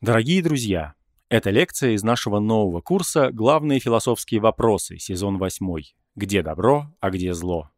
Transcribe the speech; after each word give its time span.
Дорогие 0.00 0.44
друзья, 0.44 0.94
это 1.28 1.50
лекция 1.50 1.90
из 1.90 2.04
нашего 2.04 2.38
нового 2.38 2.80
курса 2.80 3.32
«Главные 3.32 3.80
философские 3.80 4.40
вопросы», 4.40 4.96
сезон 4.98 5.38
8. 5.38 5.66
«Где 6.14 6.42
добро, 6.42 6.94
а 7.00 7.10
где 7.10 7.34
зло?». 7.34 7.70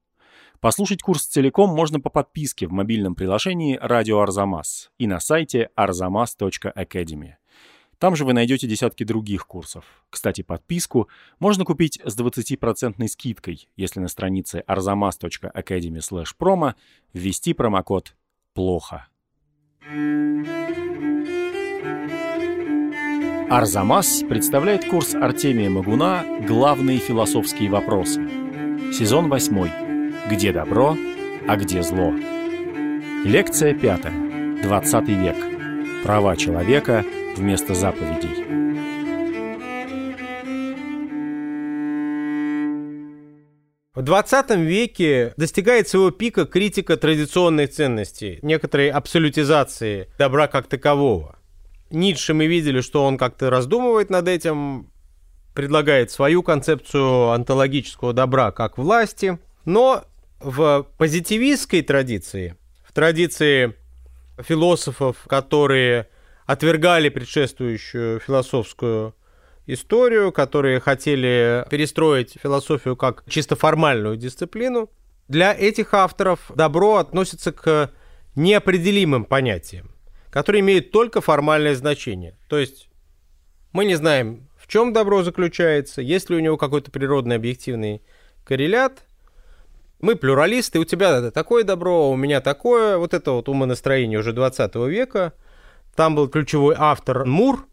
Послушать 0.61 1.01
курс 1.01 1.25
целиком 1.25 1.71
можно 1.71 1.99
по 1.99 2.11
подписке 2.11 2.67
в 2.67 2.73
мобильном 2.73 3.15
приложении 3.15 3.79
«Радио 3.81 4.21
Арзамас» 4.21 4.91
и 4.99 5.07
на 5.07 5.19
сайте 5.19 5.71
arzamas.academy. 5.79 7.37
Там 7.97 8.17
же 8.17 8.27
вы 8.27 8.35
найдете 8.35 8.67
десятки 8.67 9.05
других 9.05 9.47
курсов. 9.47 10.05
Кстати, 10.11 10.43
подписку 10.43 11.09
можно 11.39 11.65
купить 11.65 12.03
с 12.05 12.21
20% 12.21 13.09
скидкой, 13.09 13.71
если 13.77 13.99
на 13.99 14.09
странице 14.09 14.63
arzamas.academy/promo 14.69 16.75
ввести 17.15 17.55
промокод 17.55 18.15
«Плохо». 18.53 19.09
Арзамас 23.51 24.23
представляет 24.29 24.85
курс 24.85 25.13
Артемия 25.15 25.69
Магуна 25.69 26.25
«Главные 26.47 26.99
философские 26.99 27.69
вопросы». 27.69 28.21
Сезон 28.93 29.29
8. 29.29 30.31
Где 30.31 30.53
добро, 30.53 30.97
а 31.49 31.57
где 31.57 31.83
зло? 31.83 32.13
Лекция 33.25 33.75
5. 33.75 34.63
20 34.63 35.09
век. 35.09 35.37
Права 36.05 36.37
человека 36.37 37.05
вместо 37.37 37.75
заповедей. 37.75 38.61
В 43.93 44.03
20 44.03 44.51
веке 44.59 45.35
достигает 45.37 45.89
своего 45.89 46.13
пика 46.13 46.47
критика 46.47 46.97
традиционных 46.97 47.71
ценностей, 47.71 48.39
некоторой 48.43 48.91
абсолютизации 48.91 50.09
добра 50.19 50.47
как 50.47 50.69
такового. 50.69 51.40
Ницше 51.91 52.35
мы 52.35 52.47
видели, 52.47 52.81
что 52.81 53.05
он 53.05 53.19
как-то 53.19 53.51
раздумывает 53.51 54.11
над 54.11 54.29
этим, 54.29 54.91
предлагает 55.55 56.11
свою 56.11 56.43
концепцию 56.43 57.31
онтологического 57.31 58.13
добра 58.13 58.53
как 58.53 58.79
власти, 58.79 59.39
но 59.65 60.05
в 60.39 60.87
позитивистской 60.97 61.83
традиции, 61.83 62.57
в 62.85 62.93
традиции 62.93 63.75
философов, 64.39 65.25
которые 65.27 66.09
отвергали 66.47 67.09
предшествующую 67.09 68.21
философскую 68.21 69.15
историю, 69.67 70.33
которые 70.33 70.81
хотели 70.81 71.67
перестроить 71.71 72.37
философию 72.43 72.97
как 72.97 73.25
чисто 73.29 73.57
формальную 73.57 74.17
дисциплину, 74.17 74.91
для 75.29 75.55
этих 75.55 75.95
авторов 75.95 76.51
добро 76.55 76.97
относится 76.97 77.53
к 77.53 77.91
неопределимым 78.35 79.25
понятиям 79.25 79.90
который 80.31 80.61
имеет 80.61 80.91
только 80.91 81.21
формальное 81.21 81.75
значение. 81.75 82.37
То 82.49 82.59
есть 82.59 82.89
мы 83.73 83.85
не 83.85 83.95
знаем, 83.95 84.49
в 84.57 84.67
чем 84.67 84.93
добро 84.93 85.23
заключается, 85.23 86.03
есть 86.03 86.31
ли 86.31 86.37
у 86.37 86.41
него 86.41 86.57
какой-то 86.57 86.91
природный 86.91 87.37
объективный 87.37 88.03
коррелят. 88.45 89.03
Мы 90.01 90.17
плюралисты, 90.17 90.79
у 90.79 90.85
тебя 90.85 91.31
такое 91.31 91.63
добро, 91.63 92.11
у 92.11 92.17
меня 92.17 92.41
такое. 92.41 92.97
Вот 92.97 93.13
это 93.13 93.33
вот 93.33 93.49
умонастроение 93.49 94.19
уже 94.19 94.33
20 94.33 94.75
века. 94.77 95.35
Там 95.95 96.15
был 96.15 96.29
ключевой 96.29 96.75
автор 96.79 97.27
Мур, 97.27 97.67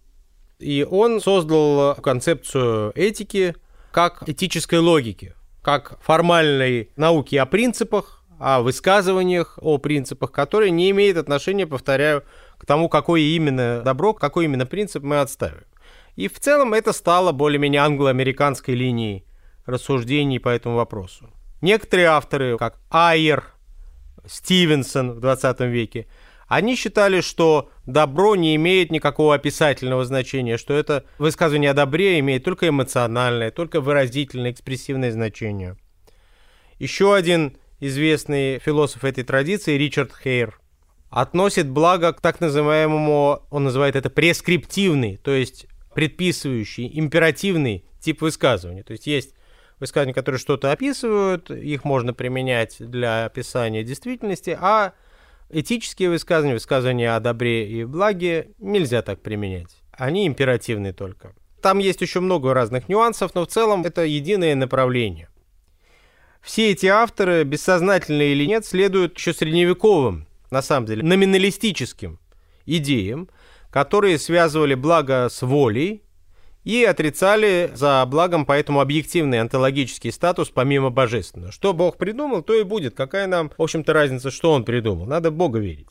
и 0.60 0.86
он 0.90 1.22
создал 1.22 1.96
концепцию 1.96 2.92
этики 2.96 3.56
как 3.92 4.28
этической 4.28 4.80
логики, 4.80 5.36
как 5.62 5.98
формальной 6.02 6.90
науки 6.96 7.36
о 7.36 7.46
принципах, 7.46 8.24
о 8.40 8.62
высказываниях, 8.62 9.58
о 9.62 9.78
принципах, 9.78 10.32
которые 10.32 10.72
не 10.72 10.90
имеют 10.92 11.18
отношения, 11.18 11.66
повторяю, 11.66 12.24
к 12.58 12.66
тому, 12.66 12.90
какое 12.90 13.22
именно 13.22 13.82
добро, 13.82 14.14
какой 14.14 14.46
именно 14.46 14.66
принцип 14.66 15.04
мы 15.04 15.20
отставим. 15.20 15.64
И 16.16 16.28
в 16.28 16.40
целом 16.40 16.74
это 16.74 16.94
стало 16.94 17.32
более-менее 17.32 17.82
англо-американской 17.82 18.74
линией 18.74 19.24
рассуждений 19.66 20.40
по 20.40 20.50
этому 20.50 20.76
вопросу. 20.76 21.30
Некоторые 21.62 22.08
авторы, 22.08 22.58
как 22.58 22.80
Айер, 22.90 23.46
Стивенсон 24.26 25.12
в 25.12 25.20
20 25.20 25.60
веке, 25.62 26.08
они 26.48 26.76
считали, 26.76 27.22
что 27.22 27.70
добро 27.86 28.36
не 28.36 28.56
имеет 28.56 28.90
никакого 28.90 29.36
описательного 29.36 30.06
значения, 30.06 30.58
что 30.58 30.74
это 30.74 31.04
высказывание 31.18 31.72
о 31.72 31.74
добре 31.74 32.20
имеет 32.20 32.44
только 32.44 32.70
эмоциональное, 32.70 33.52
только 33.52 33.82
выразительное, 33.82 34.52
экспрессивное 34.52 35.12
значение. 35.12 35.78
Еще 36.80 37.14
один 37.14 37.58
известный 37.80 38.60
философ 38.60 39.04
этой 39.04 39.24
традиции, 39.24 39.78
Ричард 39.78 40.14
Хейр, 40.24 40.60
относит 41.10 41.70
благо 41.70 42.14
к 42.14 42.22
так 42.22 42.42
называемому, 42.42 43.44
он 43.50 43.64
называет 43.64 43.96
это 43.96 44.10
прескриптивный, 44.10 45.18
то 45.18 45.32
есть 45.32 45.68
предписывающий, 45.94 46.92
императивный 47.00 47.86
тип 48.00 48.22
высказывания. 48.22 48.84
То 48.84 48.92
есть 48.92 49.08
есть 49.08 49.34
высказывания, 49.80 50.14
которые 50.14 50.40
что-то 50.40 50.72
описывают, 50.72 51.50
их 51.50 51.84
можно 51.84 52.14
применять 52.14 52.76
для 52.80 53.26
описания 53.26 53.84
действительности, 53.84 54.58
а 54.60 54.94
этические 55.50 56.10
высказывания, 56.10 56.54
высказывания 56.56 57.16
о 57.16 57.20
добре 57.20 57.68
и 57.68 57.86
благе 57.86 58.52
нельзя 58.60 59.02
так 59.02 59.22
применять. 59.22 59.76
Они 59.92 60.28
императивны 60.28 60.94
только. 60.94 61.34
Там 61.62 61.80
есть 61.80 62.02
еще 62.02 62.20
много 62.20 62.54
разных 62.54 62.88
нюансов, 62.88 63.34
но 63.34 63.46
в 63.46 63.48
целом 63.48 63.84
это 63.84 64.04
единое 64.04 64.56
направление. 64.56 65.30
Все 66.42 66.72
эти 66.72 66.86
авторы, 66.86 67.44
бессознательно 67.44 68.22
или 68.22 68.46
нет, 68.46 68.66
следуют 68.66 69.18
еще 69.18 69.34
средневековым 69.34 70.27
на 70.52 70.62
самом 70.62 70.86
деле, 70.86 71.04
номиналистическим 71.04 72.20
идеям, 72.66 73.30
которые 73.70 74.18
связывали 74.18 74.76
благо 74.76 75.28
с 75.30 75.42
волей 75.42 76.04
и 76.64 76.84
отрицали 76.84 77.72
за 77.74 78.06
благом 78.06 78.46
поэтому 78.46 78.82
объективный 78.82 79.40
онтологический 79.40 80.12
статус 80.12 80.50
помимо 80.50 80.90
божественного. 80.90 81.52
Что 81.52 81.74
Бог 81.74 81.98
придумал, 81.98 82.42
то 82.42 82.54
и 82.54 82.64
будет. 82.64 82.94
Какая 82.94 83.28
нам, 83.28 83.52
в 83.58 83.62
общем-то, 83.62 83.94
разница, 83.94 84.32
что 84.32 84.52
Он 84.52 84.66
придумал? 84.66 85.06
Надо 85.06 85.32
Бога 85.32 85.60
верить. 85.60 85.90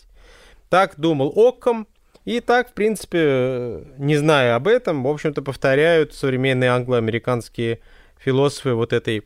Так 0.68 0.98
думал 0.98 1.32
Оккам, 1.34 1.86
и 2.26 2.40
так, 2.40 2.70
в 2.70 2.74
принципе, 2.74 3.86
не 3.98 4.16
зная 4.16 4.56
об 4.56 4.66
этом, 4.66 5.04
в 5.04 5.08
общем-то, 5.08 5.42
повторяют 5.42 6.12
современные 6.12 6.70
англо-американские 6.70 7.80
философы 8.18 8.74
вот 8.74 8.92
этой 8.92 9.22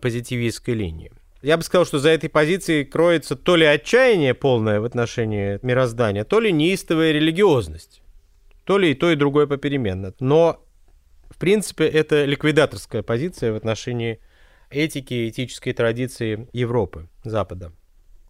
позитивистской 0.00 0.74
линии. 0.74 1.10
Я 1.42 1.56
бы 1.56 1.64
сказал, 1.64 1.84
что 1.84 1.98
за 1.98 2.10
этой 2.10 2.30
позицией 2.30 2.84
кроется 2.84 3.34
то 3.34 3.56
ли 3.56 3.66
отчаяние 3.66 4.32
полное 4.32 4.80
в 4.80 4.84
отношении 4.84 5.58
мироздания, 5.62 6.24
то 6.24 6.38
ли 6.38 6.52
неистовая 6.52 7.10
религиозность. 7.10 8.00
То 8.64 8.78
ли 8.78 8.92
и 8.92 8.94
то, 8.94 9.10
и 9.10 9.16
другое 9.16 9.48
попеременно. 9.48 10.14
Но, 10.20 10.64
в 11.30 11.36
принципе, 11.38 11.84
это 11.86 12.24
ликвидаторская 12.24 13.02
позиция 13.02 13.52
в 13.52 13.56
отношении 13.56 14.20
этики 14.70 15.14
и 15.14 15.28
этической 15.30 15.72
традиции 15.72 16.48
Европы, 16.52 17.08
Запада. 17.24 17.72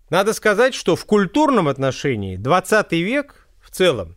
Надо 0.09 0.33
сказать, 0.33 0.75
что 0.75 0.97
в 0.97 1.05
культурном 1.05 1.69
отношении 1.69 2.37
20 2.37 2.93
век 2.93 3.47
в 3.61 3.71
целом 3.71 4.17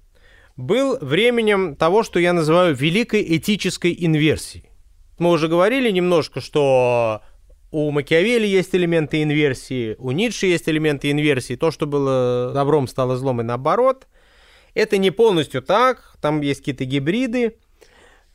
был 0.55 0.97
временем 0.99 1.75
того, 1.75 2.03
что 2.03 2.19
я 2.19 2.31
называю 2.31 2.73
великой 2.73 3.37
этической 3.37 3.93
инверсией. 3.97 4.69
Мы 5.19 5.31
уже 5.31 5.49
говорили 5.49 5.91
немножко, 5.91 6.39
что 6.39 7.21
у 7.75 7.91
Макиавелли 7.91 8.47
есть 8.47 8.73
элементы 8.73 9.21
инверсии, 9.21 9.97
у 9.97 10.11
Ницше 10.11 10.45
есть 10.45 10.69
элементы 10.69 11.11
инверсии. 11.11 11.55
То, 11.55 11.71
что 11.71 11.85
было 11.85 12.51
добром, 12.53 12.87
стало 12.87 13.17
злом 13.17 13.41
и 13.41 13.43
наоборот. 13.43 14.07
Это 14.73 14.97
не 14.97 15.11
полностью 15.11 15.61
так, 15.61 16.15
там 16.21 16.39
есть 16.39 16.61
какие-то 16.61 16.85
гибриды, 16.85 17.57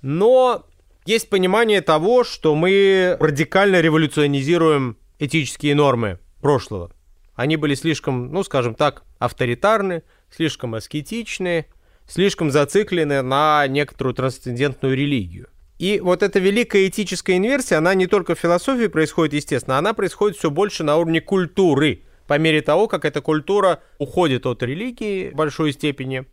но 0.03 0.67
есть 1.07 1.31
понимание 1.31 1.81
того, 1.81 2.23
что 2.23 2.55
мы 2.55 3.17
радикально 3.19 3.81
революционизируем 3.81 4.99
этические 5.19 5.75
нормы 5.75 6.19
прошлого. 6.43 6.93
Они 7.35 7.57
были 7.57 7.75
слишком, 7.75 8.31
ну, 8.31 8.43
скажем 8.43 8.75
так, 8.75 9.05
авторитарны, 9.19 10.03
слишком 10.31 10.75
аскетичны, 10.75 11.65
слишком 12.07 12.51
зациклены 12.51 13.23
на 13.23 13.67
некоторую 13.69 14.13
трансцендентную 14.13 14.95
религию. 14.95 15.49
И 15.81 15.99
вот 15.99 16.23
эта 16.23 16.41
великая 16.41 16.89
этическая 16.89 17.39
инверсия, 17.39 17.79
она 17.79 17.95
не 17.95 18.07
только 18.07 18.35
в 18.35 18.39
философии 18.39 18.87
происходит, 18.87 19.33
естественно, 19.33 19.79
она 19.79 19.95
происходит 19.95 20.37
все 20.37 20.51
больше 20.51 20.85
на 20.85 20.99
уровне 20.99 21.23
культуры, 21.23 22.03
по 22.27 22.39
мере 22.39 22.61
того, 22.61 22.87
как 22.87 23.07
эта 23.07 23.23
культура 23.23 23.81
уходит 23.97 24.45
от 24.45 24.63
религии 24.63 25.31
в 25.31 25.37
большой 25.37 25.73
степени 25.73 26.27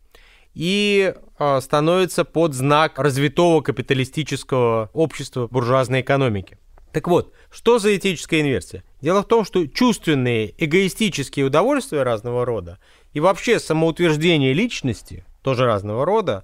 и 0.53 1.13
э, 1.39 1.61
становится 1.61 2.25
под 2.25 2.55
знак 2.55 2.99
развитого 2.99 3.61
капиталистического 3.61 4.89
общества 4.91 5.47
буржуазной 5.47 6.01
экономики. 6.01 6.57
Так 6.91 7.07
вот, 7.07 7.33
что 7.49 7.79
за 7.79 7.95
этическая 7.95 8.41
инверсия? 8.41 8.83
Дело 8.99 9.21
в 9.21 9.27
том, 9.29 9.45
что 9.45 9.65
чувственные, 9.65 10.55
эгоистические 10.57 11.45
удовольствия 11.45 12.03
разного 12.03 12.43
рода 12.43 12.79
и 13.13 13.21
вообще 13.21 13.61
самоутверждение 13.61 14.51
личности, 14.51 15.23
тоже 15.41 15.63
разного 15.63 16.03
рода, 16.03 16.43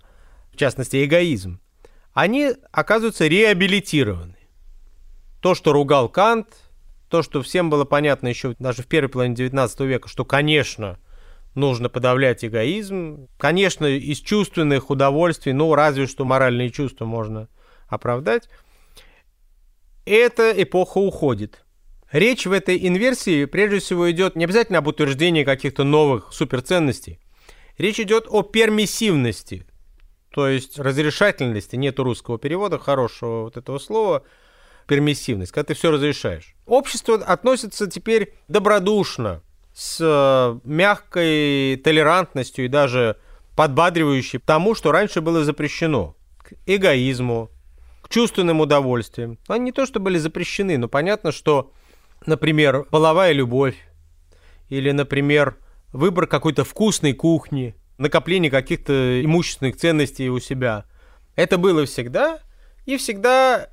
в 0.53 0.55
частности 0.55 1.03
эгоизм, 1.03 1.59
они 2.13 2.51
оказываются 2.71 3.27
реабилитированы. 3.27 4.37
То, 5.41 5.55
что 5.55 5.73
ругал 5.73 6.09
Кант, 6.09 6.47
то, 7.09 7.21
что 7.21 7.41
всем 7.41 7.69
было 7.69 7.85
понятно 7.85 8.27
еще 8.27 8.55
даже 8.59 8.83
в 8.83 8.87
первой 8.87 9.09
половине 9.09 9.35
XIX 9.35 9.85
века, 9.85 10.07
что, 10.07 10.25
конечно, 10.25 10.99
нужно 11.55 11.89
подавлять 11.89 12.45
эгоизм. 12.45 13.27
Конечно, 13.37 13.85
из 13.85 14.19
чувственных 14.19 14.89
удовольствий, 14.89 15.53
ну, 15.53 15.73
разве 15.75 16.07
что 16.07 16.25
моральные 16.25 16.69
чувства 16.69 17.05
можно 17.05 17.49
оправдать. 17.87 18.49
Эта 20.05 20.51
эпоха 20.61 20.97
уходит. 20.97 21.63
Речь 22.11 22.45
в 22.45 22.51
этой 22.51 22.87
инверсии 22.87 23.45
прежде 23.45 23.79
всего 23.79 24.09
идет 24.11 24.35
не 24.35 24.45
обязательно 24.45 24.79
об 24.79 24.87
утверждении 24.87 25.43
каких-то 25.43 25.83
новых 25.83 26.31
суперценностей. 26.31 27.19
Речь 27.77 27.99
идет 27.99 28.27
о 28.29 28.43
пермиссивности, 28.43 29.65
то 30.33 30.47
есть 30.47 30.79
разрешательности. 30.79 31.75
Нету 31.75 32.03
русского 32.03 32.39
перевода 32.39 32.79
хорошего 32.79 33.43
вот 33.43 33.57
этого 33.57 33.77
слова 33.77 34.23
пермиссивность, 34.87 35.51
когда 35.51 35.67
ты 35.67 35.73
все 35.75 35.91
разрешаешь. 35.91 36.55
Общество 36.65 37.15
относится 37.15 37.87
теперь 37.87 38.33
добродушно, 38.47 39.41
с 39.73 39.97
э, 40.01 40.59
мягкой 40.63 41.77
толерантностью 41.77 42.65
и 42.65 42.67
даже 42.67 43.17
подбадривающей 43.55 44.39
тому, 44.39 44.75
что 44.75 44.91
раньше 44.91 45.21
было 45.21 45.43
запрещено. 45.43 46.15
К 46.39 46.53
эгоизму, 46.65 47.49
к 48.01 48.09
чувственным 48.09 48.59
удовольствиям. 48.59 49.37
Они 49.47 49.65
не 49.65 49.71
то, 49.71 49.85
что 49.85 49.99
были 49.99 50.17
запрещены, 50.17 50.77
но 50.77 50.87
понятно, 50.87 51.31
что 51.31 51.71
например, 52.25 52.85
половая 52.89 53.31
любовь, 53.31 53.75
или, 54.69 54.91
например, 54.91 55.57
выбор 55.91 56.27
какой-то 56.27 56.63
вкусной 56.63 57.13
кухни, 57.13 57.75
накопление 58.03 58.51
каких-то 58.51 59.23
имущественных 59.23 59.77
ценностей 59.77 60.29
у 60.29 60.39
себя. 60.39 60.85
Это 61.35 61.57
было 61.57 61.85
всегда, 61.85 62.39
и 62.85 62.97
всегда 62.97 63.69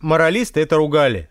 моралисты 0.00 0.60
это 0.60 0.76
ругали. 0.76 1.30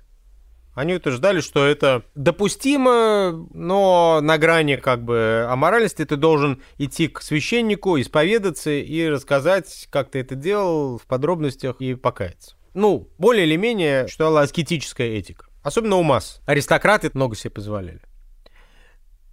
Они 0.73 0.93
утверждали, 0.93 1.41
что 1.41 1.65
это 1.65 2.03
допустимо, 2.15 3.47
но 3.53 4.19
на 4.21 4.37
грани 4.37 4.77
как 4.77 5.03
бы 5.03 5.45
аморальности 5.49 6.05
ты 6.05 6.15
должен 6.15 6.61
идти 6.77 7.07
к 7.09 7.21
священнику, 7.21 7.99
исповедаться 7.99 8.71
и 8.71 9.09
рассказать, 9.09 9.87
как 9.91 10.09
ты 10.09 10.19
это 10.19 10.35
делал 10.35 10.97
в 10.97 11.05
подробностях 11.05 11.81
и 11.81 11.95
покаяться. 11.95 12.55
Ну, 12.73 13.09
более 13.17 13.45
или 13.45 13.57
менее, 13.57 14.05
это 14.05 14.39
аскетическая 14.39 15.07
этика. 15.07 15.47
Особенно 15.63 15.97
у 15.97 16.03
масс. 16.03 16.39
Аристократы 16.45 17.11
много 17.13 17.35
себе 17.35 17.49
позволяли. 17.49 18.01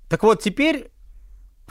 Так 0.08 0.22
вот, 0.22 0.42
теперь 0.42 0.90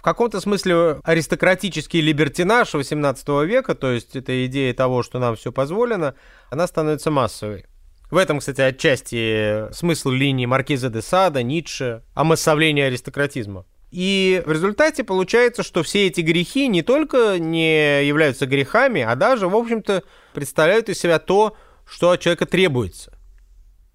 каком-то 0.06 0.40
смысле 0.40 1.00
аристократический 1.04 2.00
либертинаж 2.00 2.76
18 2.76 3.28
века, 3.44 3.74
то 3.74 3.92
есть 3.92 4.16
эта 4.16 4.46
идея 4.46 4.72
того, 4.76 5.02
что 5.02 5.18
нам 5.18 5.36
все 5.36 5.52
позволено, 5.52 6.14
она 6.52 6.68
становится 6.68 7.10
массовой. 7.10 7.66
В 8.12 8.18
этом, 8.18 8.38
кстати, 8.38 8.62
отчасти 8.62 9.74
смысл 9.74 10.12
линии 10.12 10.46
Маркиза 10.46 10.92
де 10.92 11.02
Сада, 11.02 11.42
Ницше, 11.42 12.04
о 12.14 12.24
массовлении 12.24 12.84
аристократизма. 12.84 13.66
И 13.90 14.44
в 14.46 14.52
результате 14.52 15.04
получается, 15.04 15.64
что 15.64 15.82
все 15.82 16.06
эти 16.06 16.22
грехи 16.22 16.68
не 16.68 16.84
только 16.84 17.40
не 17.40 18.06
являются 18.06 18.46
грехами, 18.46 19.02
а 19.02 19.16
даже, 19.16 19.48
в 19.48 19.56
общем-то, 19.56 20.04
представляют 20.36 20.88
из 20.88 21.00
себя 21.00 21.18
то, 21.18 21.58
что 21.90 22.12
от 22.12 22.20
человека 22.20 22.46
требуется. 22.46 23.18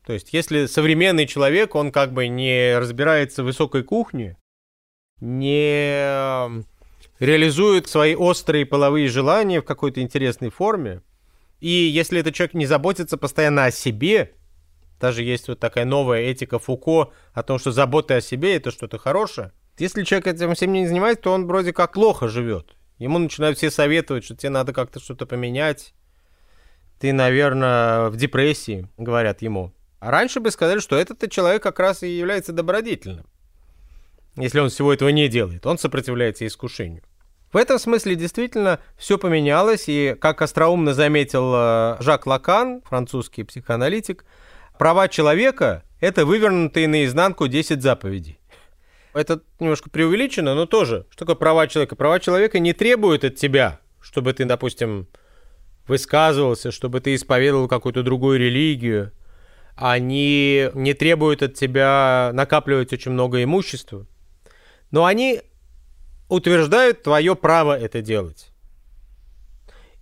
То 0.04 0.12
есть, 0.12 0.32
если 0.32 0.66
современный 0.66 1.26
человек, 1.26 1.76
он 1.76 1.92
как 1.92 2.12
бы 2.12 2.26
не 2.26 2.76
разбирается 2.76 3.44
в 3.44 3.46
высокой 3.46 3.84
кухне, 3.84 4.36
не 5.20 6.64
реализует 7.19 7.88
свои 7.88 8.14
острые 8.14 8.67
половые 8.67 9.08
желания 9.08 9.61
в 9.61 9.64
какой-то 9.64 10.00
интересной 10.00 10.50
форме, 10.50 11.02
и 11.61 11.69
если 11.69 12.20
этот 12.20 12.34
человек 12.34 12.55
не 12.55 12.67
заботится 12.67 13.19
постоянно 13.19 13.67
о 13.67 13.70
себе, 13.70 14.32
даже 14.99 15.22
есть 15.22 15.49
вот 15.49 15.61
такая 15.61 15.84
новая 15.84 16.22
этика 16.22 16.58
Фуко 16.58 17.12
о 17.32 17.43
том, 17.43 17.58
что 17.58 17.70
забота 17.70 18.17
о 18.17 18.20
себе 18.20 18.56
это 18.56 18.70
что-то 18.70 18.99
хорошее. 18.99 19.52
Если 19.78 20.05
человек 20.05 20.26
этим 20.26 20.55
всем 20.55 20.72
не 20.72 20.87
занимается, 20.87 21.23
то 21.23 21.32
он 21.32 21.46
вроде 21.46 21.73
как 21.73 21.93
плохо 21.93 22.28
живет. 22.28 22.76
Ему 22.99 23.19
начинают 23.19 23.56
все 23.56 23.70
советовать, 23.70 24.25
что 24.25 24.37
тебе 24.37 24.50
надо 24.50 24.75
как-то 24.75 25.00
что-то 25.00 25.25
поменять. 25.25 25.94
Ты, 26.99 27.14
наверное, 27.14 28.11
в 28.11 28.16
депрессии, 28.16 28.88
говорят 28.99 29.40
ему. 29.40 29.73
А 30.00 30.11
раньше 30.11 30.40
бы 30.40 30.50
сказали, 30.50 30.81
что 30.81 30.96
этот 30.96 31.31
человек 31.31 31.62
как 31.62 31.78
раз 31.78 32.02
и 32.02 32.08
является 32.08 32.52
добродетельным. 32.52 33.26
Если 34.36 34.58
он 34.60 34.70
всего 34.70 34.92
этого 34.92 35.08
не 35.08 35.28
делает, 35.28 35.66
он 35.66 35.78
сопротивляется 35.78 36.46
искушению. 36.46 37.02
В 37.52 37.56
этом 37.56 37.78
смысле 37.78 38.14
действительно 38.14 38.78
все 38.96 39.18
поменялось, 39.18 39.84
и, 39.88 40.16
как 40.20 40.40
остроумно 40.40 40.94
заметил 40.94 41.52
э, 41.54 41.96
Жак 42.00 42.26
Лакан, 42.26 42.80
французский 42.82 43.42
психоаналитик, 43.42 44.24
права 44.78 45.08
человека– 45.08 45.82
это 46.00 46.24
вывернутые 46.24 46.86
наизнанку 46.86 47.48
10 47.48 47.82
заповедей. 47.82 48.38
Это 49.14 49.40
немножко 49.58 49.90
преувеличено, 49.90 50.54
но 50.54 50.66
тоже. 50.66 51.06
Что 51.10 51.20
такое 51.20 51.34
права 51.34 51.66
человека? 51.66 51.96
Права 51.96 52.20
человека 52.20 52.60
не 52.60 52.72
требуют 52.72 53.24
от 53.24 53.34
тебя, 53.34 53.80
чтобы 54.00 54.32
ты, 54.32 54.44
допустим, 54.44 55.08
высказывался, 55.88 56.70
чтобы 56.70 57.00
ты 57.00 57.16
исповедовал 57.16 57.66
какую-то 57.66 58.04
другую 58.04 58.38
религию, 58.38 59.10
они 59.74 60.68
не 60.74 60.94
требуют 60.94 61.42
от 61.42 61.54
тебя 61.54 62.30
накапливать 62.32 62.92
очень 62.92 63.10
много 63.10 63.42
имущества, 63.42 64.06
но 64.90 65.04
они 65.04 65.42
утверждают 66.28 67.02
твое 67.02 67.34
право 67.34 67.78
это 67.78 68.02
делать. 68.02 68.48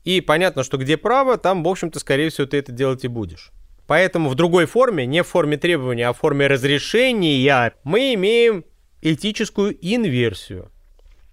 И 0.04 0.20
понятно, 0.20 0.62
что 0.62 0.78
где 0.78 0.96
право, 0.96 1.36
там, 1.36 1.62
в 1.62 1.68
общем-то, 1.68 1.98
скорее 1.98 2.30
всего, 2.30 2.46
ты 2.46 2.58
это 2.58 2.72
делать 2.72 3.04
и 3.04 3.08
будешь. 3.08 3.52
Поэтому 3.86 4.28
в 4.28 4.34
другой 4.34 4.66
форме, 4.66 5.06
не 5.06 5.22
в 5.22 5.26
форме 5.26 5.56
требования, 5.56 6.08
а 6.08 6.12
в 6.12 6.18
форме 6.18 6.46
разрешения, 6.46 7.72
мы 7.84 8.14
имеем 8.14 8.64
этическую 9.00 9.76
инверсию. 9.80 10.70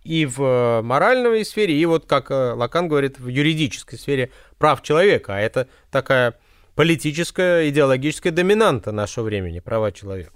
И 0.03 0.25
в 0.25 0.81
моральной 0.83 1.43
сфере, 1.43 1.75
и 1.75 1.85
вот, 1.85 2.05
как 2.05 2.29
э, 2.29 2.53
Лакан 2.53 2.87
говорит, 2.87 3.17
в 3.17 3.27
юридической 3.27 3.97
сфере 3.97 4.31
прав 4.59 4.83
человека. 4.83 5.35
А 5.35 5.39
это 5.39 5.67
такая 5.89 6.35
политическая, 6.75 7.67
идеологическая 7.69 8.31
доминанта 8.31 8.91
нашего 8.91 9.25
времени, 9.25 9.59
права 9.61 9.91
человека. 9.91 10.34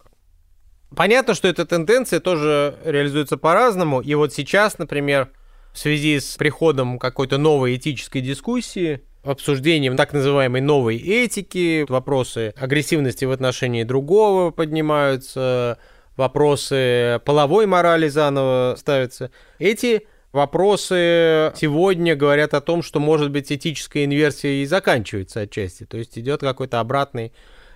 Понятно, 0.95 1.33
что 1.35 1.47
эта 1.47 1.65
тенденция 1.65 2.19
тоже 2.19 2.77
реализуется 2.83 3.37
по-разному. 3.37 4.01
И 4.01 4.15
вот 4.15 4.33
сейчас, 4.33 4.77
например, 4.79 5.29
в 5.71 5.77
связи 5.77 6.19
с 6.19 6.35
приходом 6.35 6.97
какой-то 6.97 7.37
новой 7.37 7.75
этической 7.75 8.21
дискуссии, 8.21 9.01
обсуждением 9.23 9.97
так 9.97 10.13
называемой 10.13 10.61
новой 10.61 10.97
этики, 10.97 11.85
вопросы 11.89 12.53
агрессивности 12.57 13.25
в 13.25 13.31
отношении 13.31 13.83
другого 13.83 14.51
поднимаются, 14.51 15.77
вопросы 16.15 17.21
половой 17.25 17.65
морали 17.65 18.07
заново 18.07 18.75
ставятся. 18.77 19.31
Эти 19.59 20.07
вопросы 20.31 21.53
сегодня 21.55 22.15
говорят 22.15 22.53
о 22.53 22.61
том, 22.61 22.81
что, 22.81 22.99
может 22.99 23.31
быть, 23.31 23.51
этическая 23.51 24.05
инверсия 24.05 24.63
и 24.63 24.65
заканчивается 24.65 25.41
отчасти. 25.41 25.85
То 25.85 25.97
есть 25.97 26.17
идет 26.17 26.41
какой-то 26.41 26.79
обратный 26.79 27.31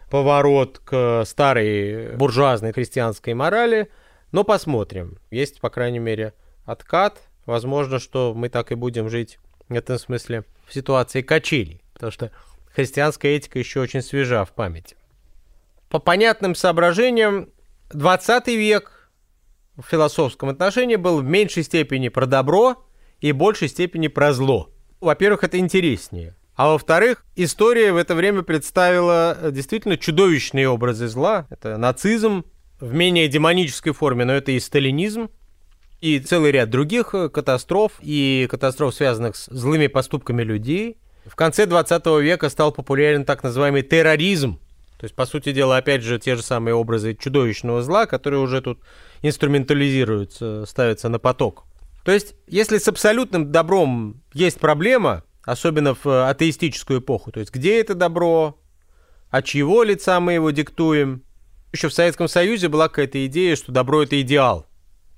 поворот 0.09 0.79
к 0.79 1.23
старой 1.25 2.15
буржуазной 2.15 2.73
христианской 2.73 3.33
морали. 3.33 3.89
Но 4.31 4.43
посмотрим. 4.43 5.17
Есть, 5.31 5.59
по 5.61 5.69
крайней 5.69 5.99
мере, 5.99 6.33
откат. 6.65 7.21
Возможно, 7.45 7.99
что 7.99 8.33
мы 8.33 8.49
так 8.49 8.71
и 8.71 8.75
будем 8.75 9.09
жить 9.09 9.39
в 9.69 9.73
этом 9.73 9.97
смысле 9.99 10.43
в 10.67 10.73
ситуации 10.73 11.21
качелей. 11.21 11.81
Потому 11.93 12.11
что 12.11 12.31
христианская 12.73 13.35
этика 13.35 13.59
еще 13.59 13.81
очень 13.81 14.01
свежа 14.01 14.45
в 14.45 14.51
памяти. 14.51 14.95
По 15.89 15.99
понятным 15.99 16.55
соображениям, 16.55 17.49
20 17.91 18.47
век 18.47 19.09
в 19.75 19.83
философском 19.83 20.49
отношении 20.49 20.95
был 20.95 21.19
в 21.19 21.23
меньшей 21.23 21.63
степени 21.63 22.09
про 22.09 22.25
добро 22.25 22.83
и 23.19 23.31
большей 23.31 23.67
степени 23.67 24.07
про 24.07 24.33
зло. 24.33 24.71
Во-первых, 24.99 25.43
это 25.43 25.57
интереснее. 25.59 26.35
А 26.55 26.67
во-вторых, 26.67 27.25
история 27.35 27.91
в 27.91 27.97
это 27.97 28.13
время 28.13 28.43
представила 28.43 29.37
э, 29.39 29.51
действительно 29.51 29.97
чудовищные 29.97 30.69
образы 30.69 31.07
зла. 31.07 31.47
Это 31.49 31.77
нацизм 31.77 32.45
в 32.79 32.93
менее 32.93 33.27
демонической 33.27 33.93
форме, 33.93 34.25
но 34.25 34.33
это 34.33 34.51
и 34.51 34.59
сталинизм, 34.59 35.29
и 35.99 36.19
целый 36.19 36.51
ряд 36.51 36.69
других 36.69 37.15
э, 37.15 37.29
катастроф, 37.29 37.93
и 38.01 38.47
катастроф, 38.51 38.93
связанных 38.93 39.35
с 39.35 39.47
злыми 39.47 39.87
поступками 39.87 40.43
людей. 40.43 40.97
В 41.25 41.35
конце 41.35 41.65
20 41.65 42.05
века 42.21 42.49
стал 42.49 42.71
популярен 42.71 43.25
так 43.25 43.41
называемый 43.41 43.81
терроризм, 43.81 44.59
то 45.03 45.05
есть, 45.05 45.15
по 45.15 45.25
сути 45.25 45.51
дела, 45.51 45.75
опять 45.75 46.01
же, 46.01 46.17
те 46.17 46.37
же 46.37 46.41
самые 46.41 46.75
образы 46.75 47.13
чудовищного 47.13 47.81
зла, 47.81 48.05
которые 48.05 48.39
уже 48.39 48.61
тут 48.61 48.79
инструментализируются, 49.21 50.65
ставятся 50.65 51.09
на 51.09 51.19
поток. 51.19 51.65
То 52.05 52.13
есть, 52.13 52.35
если 52.47 52.77
с 52.77 52.87
абсолютным 52.87 53.51
добром 53.51 54.21
есть 54.33 54.61
проблема, 54.61 55.25
особенно 55.43 55.95
в 55.95 56.29
атеистическую 56.29 56.99
эпоху, 56.99 57.31
то 57.31 57.39
есть, 57.39 57.53
где 57.53 57.79
это 57.79 57.95
добро, 57.95 58.59
от 59.29 59.45
чьего 59.45 59.83
лица 59.83 60.19
мы 60.19 60.33
его 60.33 60.51
диктуем. 60.51 61.23
Еще 61.71 61.89
в 61.89 61.93
Советском 61.93 62.27
Союзе 62.27 62.69
была 62.69 62.87
какая-то 62.87 63.25
идея, 63.25 63.55
что 63.55 63.71
добро— 63.71 64.03
это 64.03 64.21
идеал. 64.21 64.67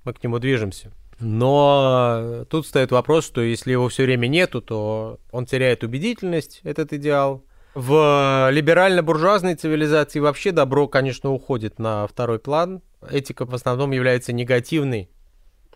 Мы 0.03 0.13
к 0.13 0.24
нему 0.24 0.39
движемся. 0.39 0.91
Но 1.20 2.46
тут 2.50 2.67
стоит 2.67 2.91
вопрос, 2.91 3.25
что 3.25 3.41
если 3.41 3.72
его 3.72 3.89
все 3.89 4.03
время 4.03 4.27
нету, 4.27 4.62
то 4.62 5.20
он 5.32 5.46
теряет 5.46 5.84
убедительность, 5.84 6.62
этот 6.63 6.94
идеал. 6.94 7.44
В 7.74 8.50
либерально-буржуазной 8.51 9.55
цивилизации 9.55 10.20
вообще 10.20 10.51
добро, 10.51 10.88
конечно, 10.88 11.32
уходит 11.32 11.77
на 11.77 12.08
второй 12.08 12.39
план. 12.39 12.82
Этика 13.10 13.46
в 13.46 13.53
основном 13.53 13.91
является 13.91 14.32
негативной, 14.32 15.10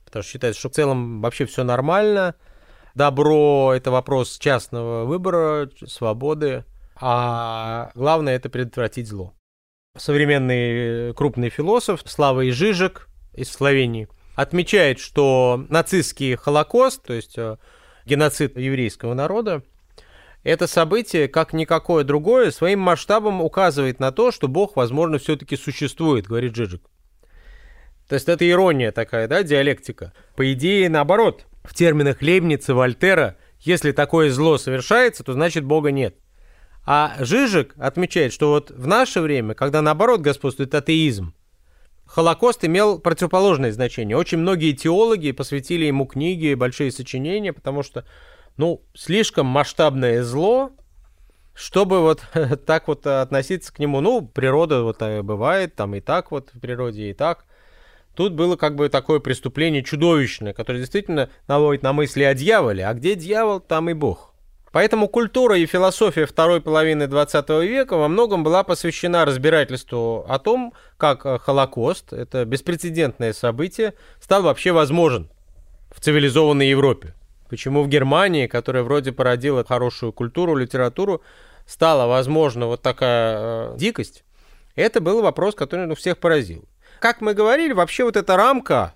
потому 0.05 0.23
что 0.23 0.31
считается, 0.31 0.59
что 0.59 0.69
в 0.69 0.73
целом 0.73 1.21
вообще 1.21 1.45
все 1.45 1.63
нормально. 1.63 2.35
Добро— 2.99 3.71
это 3.77 3.91
вопрос 3.91 4.37
частного 4.37 5.05
выбора, 5.05 5.69
свободы, 5.87 6.65
а 6.99 7.91
главное— 7.95 8.35
это 8.35 8.49
предотвратить 8.49 9.07
зло. 9.07 9.33
Современный 9.95 11.13
крупный 11.13 11.49
философ 11.49 12.01
Слава 12.05 12.49
Ижижик 12.49 13.07
из 13.33 13.49
Словении 13.49 14.09
отмечает, 14.35 14.99
что 14.99 15.65
нацистский 15.69 16.35
Холокост, 16.35 17.01
то 17.01 17.13
есть 17.13 17.37
э, 17.37 17.55
геноцид 18.05 18.57
еврейского 18.57 19.13
народа, 19.13 19.63
это 20.43 20.67
событие, 20.67 21.29
как 21.29 21.53
никакое 21.53 22.03
другое, 22.03 22.51
своим 22.51 22.81
масштабом 22.81 23.41
указывает 23.41 24.01
на 24.01 24.11
то, 24.11 24.33
что 24.33 24.49
Бог, 24.49 24.75
возможно, 24.75 25.19
все-таки 25.19 25.55
существует, 25.55 26.27
говорит 26.27 26.53
Жижик. 26.53 26.81
То 28.09 28.15
есть 28.15 28.27
это 28.27 28.49
ирония 28.49 28.91
такая, 28.91 29.29
да, 29.29 29.41
диалектика. 29.41 30.11
По 30.35 30.51
идее, 30.51 30.89
наоборот, 30.89 31.45
в 31.69 31.75
терминах 31.75 32.23
Лейбница, 32.23 32.73
Вольтера, 32.73 33.37
если 33.59 33.91
такое 33.91 34.31
зло 34.31 34.57
совершается, 34.57 35.23
то 35.23 35.33
значит 35.33 35.63
Бога 35.63 35.91
нет. 35.91 36.15
А 36.83 37.15
Жижик 37.19 37.75
отмечает, 37.77 38.33
что 38.33 38.49
вот 38.49 38.71
в 38.71 38.87
наше 38.87 39.21
время, 39.21 39.53
когда 39.53 39.83
наоборот 39.83 40.21
господствует 40.21 40.73
атеизм, 40.73 41.35
Холокост 42.07 42.65
имел 42.65 42.97
противоположное 42.97 43.71
значение. 43.71 44.17
Очень 44.17 44.39
многие 44.39 44.71
теологи 44.71 45.31
посвятили 45.31 45.85
ему 45.85 46.07
книги, 46.07 46.55
большие 46.55 46.91
сочинения, 46.91 47.53
потому 47.53 47.83
что, 47.83 48.03
ну, 48.57 48.81
слишком 48.95 49.45
масштабное 49.45 50.23
зло, 50.23 50.71
чтобы 51.53 51.99
вот 51.99 52.23
так 52.65 52.87
вот 52.87 53.05
относиться 53.05 53.71
к 53.71 53.77
нему. 53.77 54.01
Ну, 54.01 54.23
природа 54.23 54.81
вот 54.81 55.03
э, 55.03 55.21
бывает, 55.21 55.75
там 55.75 55.93
и 55.93 55.99
так 55.99 56.31
вот 56.31 56.49
в 56.51 56.59
природе, 56.59 57.11
и 57.11 57.13
так. 57.13 57.45
Тут 58.19 58.33
было 58.33 58.57
как 58.57 58.75
бы 58.75 58.89
такое 58.89 59.21
преступление 59.21 59.81
чудовищное, 59.81 60.51
которое 60.51 60.79
действительно 60.79 61.29
наводит 61.47 61.83
на 61.83 61.93
мысли 61.93 62.23
о 62.23 62.33
дьяволе. 62.33 62.85
А 62.85 62.93
где 62.93 63.15
дьявол, 63.15 63.61
там 63.61 63.89
и 63.89 63.93
Бог. 63.93 64.33
Поэтому 64.73 65.07
культура 65.07 65.57
и 65.57 65.65
философия 65.65 66.25
второй 66.25 66.59
половины 66.59 67.07
20 67.07 67.49
века 67.63 67.95
во 67.95 68.09
многом 68.09 68.43
была 68.43 68.65
посвящена 68.65 69.23
разбирательству 69.23 70.25
о 70.27 70.37
том, 70.37 70.73
как 70.97 71.25
э, 71.25 71.37
Холокост, 71.37 72.11
это 72.11 72.43
беспрецедентное 72.43 73.31
событие, 73.31 73.93
стал 74.19 74.43
вообще 74.43 74.73
возможен 74.73 75.29
в 75.89 76.01
цивилизованной 76.01 76.67
Европе. 76.67 77.13
Почему 77.47 77.83
в 77.83 77.87
Германии, 77.87 78.47
которая 78.47 78.83
вроде 78.83 79.13
породила 79.13 79.63
хорошую 79.63 80.11
культуру, 80.11 80.55
литературу, 80.55 81.21
стала 81.65 82.05
возможна 82.05 82.65
вот 82.65 82.81
такая 82.81 83.37
э, 83.39 83.75
дикость, 83.77 84.25
это 84.75 84.99
был 84.99 85.21
вопрос, 85.21 85.55
который 85.55 85.87
ну, 85.87 85.95
всех 85.95 86.17
поразил. 86.17 86.65
Как 86.99 87.21
мы 87.21 87.33
говорили, 87.33 87.73
вообще 87.73 88.03
вот 88.03 88.17
эта 88.17 88.35
рамка 88.35 88.93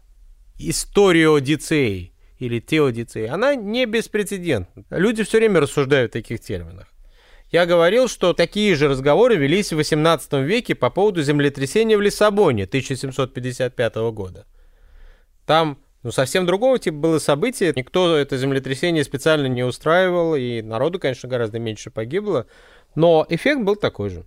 историодицеи 0.60 2.14
или 2.38 2.60
теодицеи, 2.60 3.28
она 3.28 3.56
не 3.56 3.86
беспрецедентна. 3.86 4.84
Люди 4.90 5.24
все 5.24 5.38
время 5.38 5.62
рассуждают 5.62 6.12
в 6.12 6.14
таких 6.14 6.42
терминах. 6.42 6.88
Я 7.50 7.66
говорил, 7.66 8.08
что 8.08 8.34
такие 8.34 8.76
же 8.76 8.90
разговоры 8.90 9.36
велись 9.36 9.72
в 9.72 9.80
XVIII 9.80 10.44
веке 10.44 10.76
по 10.76 10.90
поводу 10.90 11.22
землетрясения 11.22 11.98
в 11.98 12.02
Лиссабоне 12.02 12.64
1755 12.64 13.96
года. 14.12 14.48
Там 15.46 15.78
ну, 16.02 16.12
совсем 16.12 16.46
другого 16.46 16.80
типа 16.80 16.98
было 16.98 17.20
событие. 17.20 17.72
Никто 17.76 18.18
это 18.18 18.38
землетрясение 18.38 19.04
специально 19.04 19.46
не 19.46 19.64
устраивал, 19.64 20.36
и 20.36 20.62
народу, 20.62 21.00
конечно, 21.00 21.30
гораздо 21.30 21.60
меньше 21.60 21.92
погибло. 21.92 22.48
Но 22.96 23.26
эффект 23.30 23.62
был 23.62 23.76
такой 23.76 24.10
же. 24.10 24.26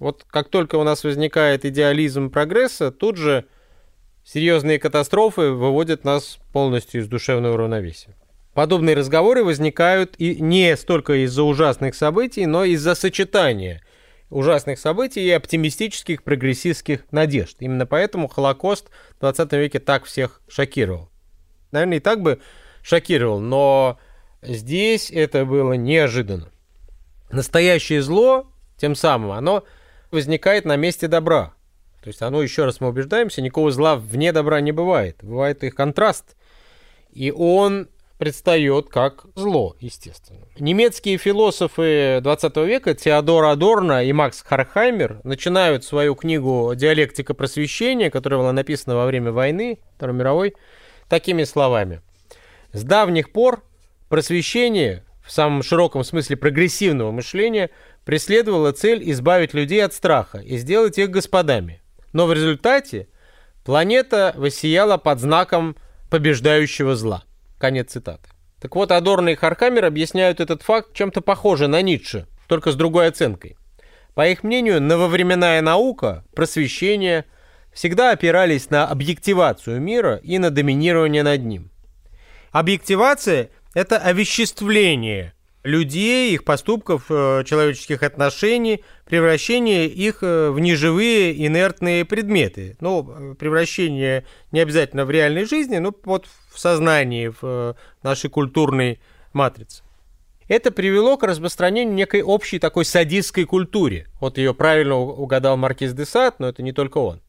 Вот 0.00 0.24
как 0.28 0.48
только 0.48 0.76
у 0.76 0.82
нас 0.82 1.04
возникает 1.04 1.66
идеализм 1.66 2.30
прогресса, 2.30 2.90
тут 2.90 3.18
же 3.18 3.44
серьезные 4.24 4.78
катастрофы 4.78 5.50
выводят 5.50 6.04
нас 6.04 6.38
полностью 6.54 7.02
из 7.02 7.06
душевного 7.06 7.56
равновесия. 7.58 8.16
Подобные 8.54 8.96
разговоры 8.96 9.44
возникают 9.44 10.14
и 10.16 10.40
не 10.40 10.74
столько 10.78 11.24
из-за 11.24 11.42
ужасных 11.42 11.94
событий, 11.94 12.46
но 12.46 12.64
из-за 12.64 12.94
сочетания 12.94 13.82
ужасных 14.30 14.78
событий 14.78 15.20
и 15.20 15.30
оптимистических 15.30 16.22
прогрессистских 16.22 17.04
надежд. 17.10 17.56
Именно 17.60 17.84
поэтому 17.84 18.26
Холокост 18.26 18.88
в 19.16 19.20
20 19.20 19.52
веке 19.52 19.80
так 19.80 20.04
всех 20.04 20.40
шокировал. 20.48 21.10
Наверное, 21.72 21.98
и 21.98 22.00
так 22.00 22.22
бы 22.22 22.40
шокировал, 22.82 23.38
но 23.38 23.98
здесь 24.40 25.10
это 25.10 25.44
было 25.44 25.74
неожиданно. 25.74 26.48
Настоящее 27.30 28.00
зло, 28.00 28.50
тем 28.78 28.94
самым, 28.94 29.32
оно 29.32 29.64
возникает 30.10 30.64
на 30.64 30.76
месте 30.76 31.08
добра. 31.08 31.54
То 32.02 32.08
есть 32.08 32.22
оно, 32.22 32.42
еще 32.42 32.64
раз 32.64 32.80
мы 32.80 32.88
убеждаемся, 32.88 33.42
никакого 33.42 33.70
зла 33.70 33.96
вне 33.96 34.32
добра 34.32 34.60
не 34.60 34.72
бывает. 34.72 35.18
Бывает 35.22 35.62
их 35.64 35.74
контраст. 35.74 36.36
И 37.12 37.30
он 37.30 37.88
предстает 38.18 38.88
как 38.88 39.26
зло, 39.34 39.76
естественно. 39.80 40.46
Немецкие 40.58 41.16
философы 41.16 42.20
20 42.22 42.56
века 42.58 42.94
Теодор 42.94 43.44
Адорно 43.44 44.04
и 44.04 44.12
Макс 44.12 44.42
Хархаймер 44.42 45.20
начинают 45.24 45.84
свою 45.84 46.14
книгу 46.14 46.72
«Диалектика 46.74 47.34
просвещения», 47.34 48.10
которая 48.10 48.40
была 48.40 48.52
написана 48.52 48.96
во 48.96 49.06
время 49.06 49.32
войны 49.32 49.78
Второй 49.96 50.16
мировой, 50.16 50.54
такими 51.08 51.44
словами. 51.44 52.02
С 52.72 52.84
давних 52.84 53.32
пор 53.32 53.62
просвещение, 54.08 55.04
в 55.24 55.32
самом 55.32 55.62
широком 55.62 56.04
смысле 56.04 56.36
прогрессивного 56.36 57.10
мышления– 57.10 57.70
преследовала 58.10 58.72
цель 58.72 59.08
избавить 59.12 59.54
людей 59.54 59.84
от 59.84 59.94
страха 59.94 60.38
и 60.38 60.56
сделать 60.56 60.98
их 60.98 61.10
господами. 61.10 61.80
Но 62.12 62.26
в 62.26 62.32
результате 62.32 63.06
планета 63.64 64.34
воссияла 64.36 64.96
под 64.96 65.20
знаком 65.20 65.76
побеждающего 66.10 66.96
зла. 66.96 67.22
Конец 67.56 67.92
цитаты. 67.92 68.28
Так 68.60 68.74
вот, 68.74 68.90
Адорно 68.90 69.28
и 69.28 69.36
Харкамер 69.36 69.84
объясняют 69.84 70.40
этот 70.40 70.62
факт 70.62 70.92
чем-то 70.92 71.20
похоже 71.20 71.68
на 71.68 71.82
Ницше, 71.82 72.26
только 72.48 72.72
с 72.72 72.74
другой 72.74 73.06
оценкой. 73.06 73.56
По 74.14 74.26
их 74.26 74.42
мнению, 74.42 74.82
нововременная 74.82 75.60
наука, 75.60 76.24
просвещение 76.34 77.26
всегда 77.72 78.10
опирались 78.10 78.70
на 78.70 78.88
объективацию 78.88 79.80
мира 79.80 80.16
и 80.16 80.40
на 80.40 80.50
доминирование 80.50 81.22
над 81.22 81.44
ним. 81.44 81.70
Объективация– 82.50 83.50
это 83.74 83.98
овеществление 83.98 85.32
людей, 85.62 86.32
их 86.32 86.44
поступков, 86.44 87.06
э, 87.10 87.44
человеческих 87.44 88.02
отношений, 88.02 88.84
превращение 89.04 89.86
их 89.86 90.22
э, 90.22 90.50
в 90.50 90.58
неживые 90.58 91.46
инертные 91.46 92.04
предметы. 92.04 92.76
Ну, 92.80 93.34
превращение 93.38 94.24
не 94.52 94.60
обязательно 94.60 95.04
в 95.04 95.10
реальной 95.10 95.44
жизни, 95.44 95.78
но 95.78 95.94
вот 96.04 96.26
в 96.50 96.58
сознании, 96.58 97.28
в 97.28 97.38
э, 97.42 97.74
нашей 98.02 98.30
культурной 98.30 99.00
матрице. 99.32 99.82
Это 100.48 100.72
привело 100.72 101.16
к 101.16 101.22
распространению 101.22 101.94
некой 101.94 102.22
общей 102.22 102.58
такой 102.58 102.84
садистской 102.84 103.44
культуре. 103.44 104.08
Вот 104.20 104.36
ее 104.36 104.52
правильно 104.52 104.96
угадал 104.96 105.56
Маркиз 105.56 105.92
де 105.92 106.04
Сад, 106.04 106.40
но 106.40 106.48
это 106.48 106.62
не 106.62 106.72
только 106.72 106.98
он. 106.98 107.20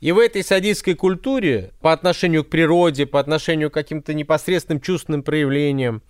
И 0.00 0.12
в 0.12 0.18
этой 0.18 0.44
садистской 0.44 0.94
культуре 0.94 1.72
по 1.80 1.92
отношению 1.92 2.44
к 2.44 2.48
природе, 2.48 3.06
по 3.06 3.18
отношению 3.18 3.70
к 3.70 3.74
каким-то 3.74 4.12
непосредственным 4.12 4.82
чувственным 4.82 5.22
проявлениям, 5.22 6.02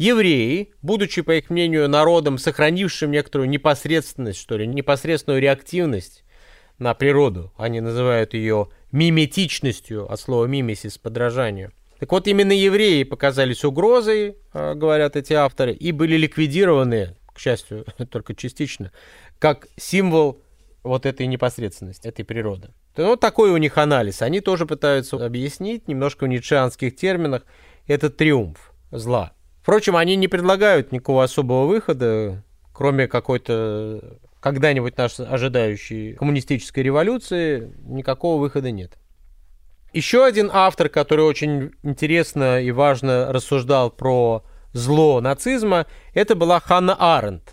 Евреи, 0.00 0.72
будучи, 0.80 1.20
по 1.20 1.32
их 1.32 1.50
мнению, 1.50 1.86
народом, 1.86 2.38
сохранившим 2.38 3.10
некоторую 3.10 3.50
непосредственность, 3.50 4.40
что 4.40 4.56
ли, 4.56 4.66
непосредственную 4.66 5.42
реактивность 5.42 6.24
на 6.78 6.94
природу, 6.94 7.52
они 7.58 7.82
называют 7.82 8.32
ее 8.32 8.70
миметичностью, 8.92 10.10
от 10.10 10.18
слова 10.18 10.46
мимесис, 10.46 10.96
подражание. 10.96 11.70
Так 11.98 12.12
вот, 12.12 12.26
именно 12.28 12.52
евреи 12.52 13.02
показались 13.02 13.62
угрозой, 13.62 14.38
а, 14.54 14.74
говорят 14.74 15.16
эти 15.16 15.34
авторы, 15.34 15.74
и 15.74 15.92
были 15.92 16.16
ликвидированы, 16.16 17.14
к 17.34 17.38
счастью, 17.38 17.84
только 18.10 18.34
частично, 18.34 18.92
как 19.38 19.68
символ 19.76 20.42
вот 20.82 21.04
этой 21.04 21.26
непосредственности, 21.26 22.08
этой 22.08 22.24
природы. 22.24 22.70
Ну, 22.96 23.16
такой 23.16 23.50
у 23.50 23.58
них 23.58 23.76
анализ. 23.76 24.22
Они 24.22 24.40
тоже 24.40 24.64
пытаются 24.64 25.22
объяснить 25.22 25.88
немножко 25.88 26.24
в 26.24 26.28
ницшеанских 26.28 26.96
терминах 26.96 27.44
этот 27.86 28.16
триумф 28.16 28.72
зла. 28.90 29.34
Впрочем, 29.70 29.94
они 29.94 30.16
не 30.16 30.26
предлагают 30.26 30.90
никакого 30.90 31.22
особого 31.22 31.66
выхода, 31.66 32.42
кроме 32.72 33.06
какой-то 33.06 34.18
когда-нибудь 34.40 34.96
нас 34.96 35.20
ожидающей 35.20 36.14
коммунистической 36.14 36.82
революции, 36.82 37.72
никакого 37.84 38.40
выхода 38.40 38.72
нет. 38.72 38.98
Еще 39.92 40.24
один 40.24 40.50
автор, 40.52 40.88
который 40.88 41.24
очень 41.24 41.70
интересно 41.84 42.60
и 42.60 42.72
важно 42.72 43.32
рассуждал 43.32 43.92
про 43.92 44.42
зло 44.72 45.20
нацизма, 45.20 45.86
это 46.14 46.34
была 46.34 46.58
Ханна 46.58 46.96
Аренд, 46.98 47.52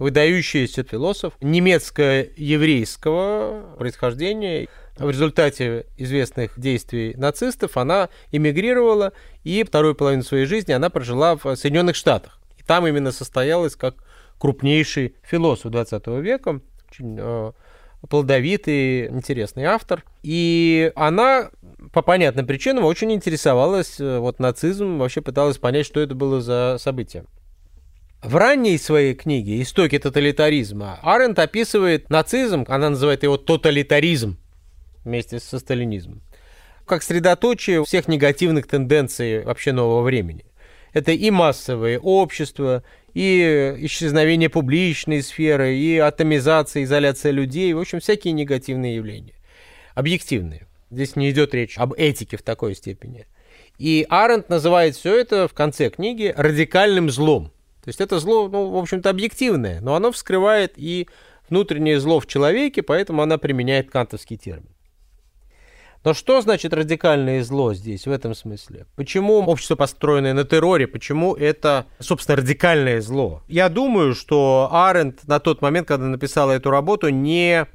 выдающийся 0.00 0.82
философ 0.82 1.34
немецко-еврейского 1.40 3.76
происхождения 3.78 4.66
в 4.98 5.10
результате 5.10 5.86
известных 5.96 6.58
действий 6.58 7.14
нацистов 7.16 7.76
она 7.76 8.08
эмигрировала 8.32 9.12
и 9.44 9.62
вторую 9.62 9.94
половину 9.94 10.22
своей 10.22 10.46
жизни 10.46 10.72
она 10.72 10.90
прожила 10.90 11.36
в 11.36 11.54
Соединенных 11.54 11.96
Штатах. 11.96 12.40
И 12.58 12.62
там 12.62 12.86
именно 12.86 13.12
состоялась 13.12 13.76
как 13.76 13.96
крупнейший 14.38 15.16
философ 15.22 15.70
20 15.72 16.06
века, 16.06 16.60
очень 16.90 17.16
э, 17.18 17.52
плодовитый, 18.08 19.08
интересный 19.08 19.64
автор. 19.64 20.04
И 20.22 20.92
она 20.96 21.50
по 21.92 22.02
понятным 22.02 22.46
причинам 22.46 22.84
очень 22.84 23.12
интересовалась 23.12 24.00
э, 24.00 24.18
вот 24.18 24.38
нацизмом, 24.38 24.98
вообще 24.98 25.20
пыталась 25.20 25.58
понять, 25.58 25.86
что 25.86 26.00
это 26.00 26.14
было 26.14 26.40
за 26.40 26.76
событие. 26.78 27.24
В 28.22 28.34
ранней 28.36 28.78
своей 28.78 29.14
книге 29.14 29.60
«Истоки 29.62 29.98
тоталитаризма» 29.98 30.98
Аренд 31.02 31.38
описывает 31.38 32.08
нацизм, 32.08 32.64
она 32.66 32.90
называет 32.90 33.22
его 33.22 33.36
тоталитаризм 33.36 34.38
вместе 35.06 35.40
со 35.40 35.58
сталинизмом, 35.58 36.20
как 36.84 37.02
средоточие 37.02 37.82
всех 37.84 38.08
негативных 38.08 38.66
тенденций 38.66 39.42
вообще 39.42 39.72
нового 39.72 40.02
времени. 40.02 40.44
Это 40.92 41.12
и 41.12 41.30
массовое 41.30 41.98
общество, 41.98 42.82
и 43.14 43.74
исчезновение 43.78 44.50
публичной 44.50 45.22
сферы, 45.22 45.74
и 45.74 45.96
атомизация, 45.96 46.82
изоляция 46.82 47.32
людей, 47.32 47.72
в 47.72 47.78
общем, 47.78 48.00
всякие 48.00 48.32
негативные 48.32 48.96
явления. 48.96 49.34
Объективные. 49.94 50.66
Здесь 50.90 51.16
не 51.16 51.30
идет 51.30 51.54
речь 51.54 51.78
об 51.78 51.92
этике 51.94 52.36
в 52.36 52.42
такой 52.42 52.74
степени. 52.74 53.26
И 53.78 54.06
Аренд 54.08 54.48
называет 54.48 54.96
все 54.96 55.18
это 55.18 55.48
в 55.48 55.54
конце 55.54 55.90
книги 55.90 56.32
радикальным 56.36 57.10
злом. 57.10 57.52
То 57.82 57.88
есть 57.88 58.00
это 58.00 58.18
зло, 58.18 58.48
ну, 58.48 58.70
в 58.70 58.76
общем-то, 58.76 59.10
объективное, 59.10 59.80
но 59.80 59.94
оно 59.94 60.12
вскрывает 60.12 60.72
и 60.76 61.08
внутреннее 61.48 62.00
зло 62.00 62.20
в 62.20 62.26
человеке, 62.26 62.82
поэтому 62.82 63.22
она 63.22 63.38
применяет 63.38 63.90
кантовский 63.90 64.36
термин. 64.36 64.75
Но 66.06 66.14
что 66.14 66.40
значит 66.40 66.72
радикальное 66.72 67.42
зло 67.42 67.74
здесь, 67.74 68.06
в 68.06 68.12
этом 68.12 68.32
смысле? 68.32 68.86
Почему 68.94 69.38
общество, 69.40 69.74
построенное 69.74 70.34
на 70.34 70.44
терроре, 70.44 70.86
почему 70.86 71.34
это, 71.34 71.86
собственно, 71.98 72.36
радикальное 72.36 73.00
зло? 73.00 73.42
Я 73.48 73.68
думаю, 73.68 74.14
что 74.14 74.68
Аренд 74.70 75.26
на 75.26 75.40
тот 75.40 75.62
момент, 75.62 75.88
когда 75.88 76.06
написала 76.06 76.52
эту 76.52 76.70
работу, 76.70 77.08
не 77.08 77.66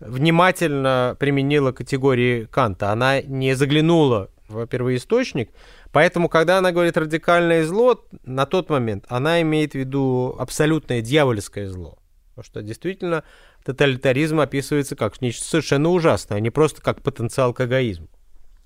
внимательно 0.00 1.16
применила 1.18 1.72
категории 1.72 2.44
Канта. 2.44 2.92
Она 2.92 3.22
не 3.22 3.54
заглянула 3.54 4.28
в 4.48 4.66
первоисточник, 4.66 5.50
поэтому, 5.90 6.28
когда 6.28 6.58
она 6.58 6.72
говорит 6.72 6.98
радикальное 6.98 7.64
зло, 7.64 8.04
на 8.22 8.44
тот 8.44 8.68
момент 8.68 9.06
она 9.08 9.40
имеет 9.40 9.72
в 9.72 9.76
виду 9.76 10.36
абсолютное 10.38 11.00
дьявольское 11.00 11.66
зло. 11.66 11.96
Потому 12.34 12.44
что 12.44 12.62
действительно 12.62 13.24
тоталитаризм 13.68 14.40
описывается 14.40 14.96
как 14.96 15.20
нечто 15.20 15.44
совершенно 15.44 15.90
ужасное, 15.90 16.38
а 16.38 16.40
не 16.40 16.48
просто 16.48 16.80
как 16.80 17.02
потенциал 17.02 17.52
к 17.52 17.60
эгоизму. 17.60 18.08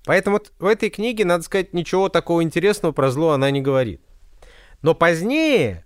Поэтому 0.05 0.39
в 0.59 0.65
этой 0.65 0.89
книге, 0.89 1.25
надо 1.25 1.43
сказать, 1.43 1.73
ничего 1.73 2.07
такого 2.07 2.41
интересного 2.41 2.93
про 2.93 3.11
зло 3.11 3.31
она 3.31 3.51
не 3.51 3.59
говорит. 3.59 4.01
Но 4.81 4.95
позднее 4.95 5.83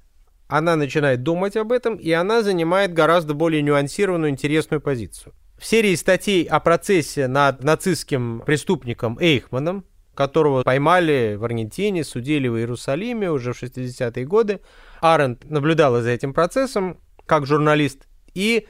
она 0.48 0.76
начинает 0.76 1.24
думать 1.24 1.58
об 1.58 1.72
этом, 1.72 1.96
и 1.96 2.12
она 2.12 2.44
занимает 2.44 2.94
гораздо 2.94 3.34
более 3.34 3.64
нюансированную, 3.64 4.30
интересную 4.30 4.82
позицию. 4.82 5.34
В 5.58 5.66
серии 5.66 5.96
статей 5.96 6.44
о 6.44 6.60
процессе 6.60 7.28
над 7.28 7.64
нацистским 7.64 8.44
преступником 8.46 9.18
Эйхманом, 9.20 9.84
которого 10.14 10.62
поймали 10.62 11.38
в 11.40 11.44
Аргентине, 11.44 12.04
судили 12.04 12.48
в 12.50 12.56
Иерусалиме 12.56 13.32
уже 13.32 13.54
в 13.54 13.64
60-е 13.64 14.26
годы, 14.26 14.60
Аренд 15.02 15.44
наблюдала 15.50 16.04
за 16.04 16.12
этим 16.12 16.36
процессом 16.36 17.00
как 17.26 17.48
журналист 17.48 18.08
и 18.36 18.68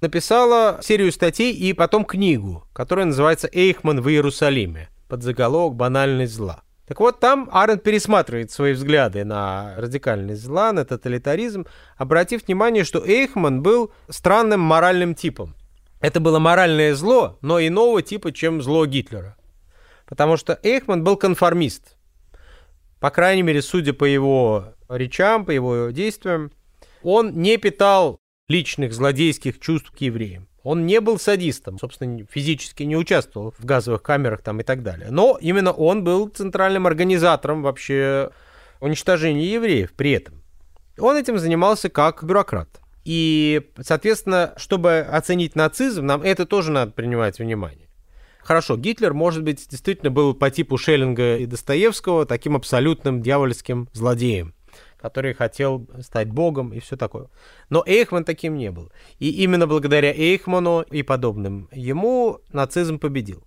написала 0.00 0.80
серию 0.82 1.12
статей 1.12 1.52
и 1.52 1.72
потом 1.72 2.04
книгу, 2.04 2.66
которая 2.72 3.06
называется 3.06 3.48
«Эйхман 3.52 4.00
в 4.00 4.08
Иерусалиме» 4.08 4.88
под 5.08 5.22
заголовок 5.22 5.76
«Банальность 5.76 6.34
зла». 6.34 6.62
Так 6.86 7.00
вот, 7.00 7.18
там 7.18 7.48
Аренд 7.52 7.82
пересматривает 7.82 8.52
свои 8.52 8.72
взгляды 8.72 9.24
на 9.24 9.74
радикальность 9.76 10.42
зла, 10.42 10.72
на 10.72 10.84
тоталитаризм, 10.84 11.66
обратив 11.96 12.46
внимание, 12.46 12.84
что 12.84 13.04
Эйхман 13.04 13.60
был 13.60 13.92
странным 14.08 14.60
моральным 14.60 15.16
типом. 15.16 15.56
Это 16.00 16.20
было 16.20 16.38
моральное 16.38 16.94
зло, 16.94 17.38
но 17.40 17.60
иного 17.60 18.02
типа, 18.02 18.30
чем 18.32 18.62
зло 18.62 18.86
Гитлера. 18.86 19.36
Потому 20.06 20.36
что 20.36 20.60
Эйхман 20.62 21.02
был 21.02 21.16
конформист. 21.16 21.96
По 23.00 23.10
крайней 23.10 23.42
мере, 23.42 23.62
судя 23.62 23.92
по 23.92 24.04
его 24.04 24.74
речам, 24.88 25.44
по 25.44 25.50
его 25.50 25.90
действиям, 25.90 26.52
он 27.02 27.32
не 27.32 27.56
питал 27.56 28.20
личных 28.48 28.92
злодейских 28.92 29.58
чувств 29.60 29.90
к 29.90 29.98
евреям. 29.98 30.48
Он 30.62 30.84
не 30.84 31.00
был 31.00 31.18
садистом, 31.18 31.78
собственно, 31.78 32.26
физически 32.28 32.82
не 32.82 32.96
участвовал 32.96 33.54
в 33.56 33.64
газовых 33.64 34.02
камерах 34.02 34.42
там 34.42 34.60
и 34.60 34.64
так 34.64 34.82
далее. 34.82 35.08
Но 35.10 35.38
именно 35.40 35.72
он 35.72 36.02
был 36.02 36.28
центральным 36.28 36.86
организатором 36.86 37.62
вообще 37.62 38.30
уничтожения 38.80 39.46
евреев 39.46 39.92
при 39.92 40.12
этом. 40.12 40.42
Он 40.98 41.16
этим 41.16 41.38
занимался 41.38 41.88
как 41.88 42.24
бюрократ. 42.24 42.80
И, 43.04 43.70
соответственно, 43.80 44.54
чтобы 44.56 44.98
оценить 44.98 45.54
нацизм, 45.54 46.04
нам 46.04 46.22
это 46.22 46.46
тоже 46.46 46.72
надо 46.72 46.90
принимать 46.90 47.38
внимание. 47.38 47.88
Хорошо, 48.40 48.76
Гитлер, 48.76 49.14
может 49.14 49.44
быть, 49.44 49.68
действительно 49.68 50.10
был 50.10 50.34
по 50.34 50.50
типу 50.50 50.76
Шеллинга 50.76 51.36
и 51.36 51.46
Достоевского 51.46 52.26
таким 52.26 52.56
абсолютным 52.56 53.22
дьявольским 53.22 53.88
злодеем 53.92 54.55
который 55.00 55.34
хотел 55.34 55.86
стать 56.00 56.28
богом 56.28 56.72
и 56.72 56.80
все 56.80 56.96
такое. 56.96 57.28
Но 57.70 57.82
Эйхман 57.86 58.24
таким 58.24 58.56
не 58.56 58.70
был. 58.70 58.90
И 59.18 59.30
именно 59.30 59.66
благодаря 59.66 60.12
Эйхману 60.12 60.82
и 60.82 61.02
подобным 61.02 61.68
ему 61.72 62.40
нацизм 62.52 62.98
победил. 62.98 63.44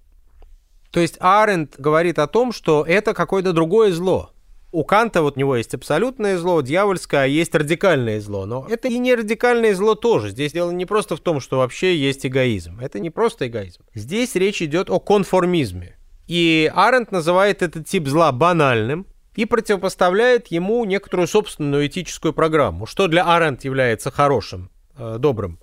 То 0.91 0.99
есть 0.99 1.17
Аренд 1.19 1.75
говорит 1.77 2.19
о 2.19 2.27
том, 2.27 2.51
что 2.51 2.83
это 2.87 3.13
какое-то 3.13 3.53
другое 3.53 3.91
зло. 3.91 4.31
У 4.71 4.83
Канта 4.83 5.23
вот 5.23 5.35
у 5.35 5.39
него 5.39 5.55
есть 5.55 5.73
абсолютное 5.73 6.37
зло, 6.37 6.61
дьявольское, 6.61 7.23
а 7.23 7.25
есть 7.25 7.55
радикальное 7.55 8.21
зло. 8.21 8.45
Но 8.45 8.67
это 8.69 8.87
и 8.87 8.99
не 8.99 9.15
радикальное 9.15 9.73
зло 9.73 9.95
тоже. 9.95 10.29
Здесь 10.29 10.53
дело 10.53 10.69
не 10.69 10.85
просто 10.85 11.15
в 11.15 11.19
том, 11.19 11.39
что 11.39 11.57
вообще 11.57 11.95
есть 11.95 12.25
эгоизм. 12.25 12.79
Это 12.79 12.99
не 12.99 13.09
просто 13.09 13.47
эгоизм. 13.47 13.81
Здесь 13.95 14.35
речь 14.35 14.61
идет 14.61 14.91
о 14.91 14.99
конформизме. 14.99 15.95
И 16.27 16.71
Аренд 16.75 17.11
называет 17.11 17.63
этот 17.63 17.87
тип 17.87 18.07
зла 18.07 18.31
банальным, 18.31 19.07
и 19.35 19.45
противопоставляет 19.45 20.47
ему 20.47 20.83
некоторую 20.85 21.27
собственную 21.27 21.87
этическую 21.87 22.33
программу, 22.33 22.85
что 22.85 23.07
для 23.07 23.25
Аренд 23.25 23.63
является 23.63 24.11
хорошим, 24.11 24.71
э, 24.97 25.17
добрым. 25.19 25.59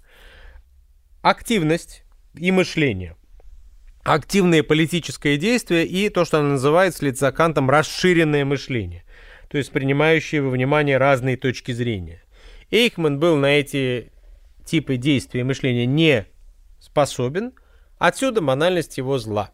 Активность 1.23 2.05
и 2.35 2.51
мышление. 2.53 3.17
Активное 4.05 4.63
политическое 4.63 5.37
действие 5.37 5.85
и 5.85 6.09
то, 6.11 6.25
что 6.25 6.39
она 6.39 6.51
называет 6.51 6.95
с 6.95 7.03
лица 7.03 7.33
Кантом 7.33 7.69
расширенное 7.69 8.45
мышление, 8.45 9.05
то 9.49 9.59
есть 9.59 9.73
принимающее 9.73 10.41
во 10.43 10.51
внимание 10.51 10.97
разные 10.97 11.37
точки 11.37 11.73
зрения. 11.73 12.23
Эйхман 12.71 13.19
был 13.19 13.37
на 13.37 13.47
эти 13.47 14.13
типы 14.65 14.97
действия 14.97 15.41
и 15.41 15.45
мышления 15.45 15.87
не 15.87 16.27
способен, 16.79 17.53
отсюда 17.99 18.41
банальность 18.41 18.99
его 18.99 19.19
зла. 19.19 19.51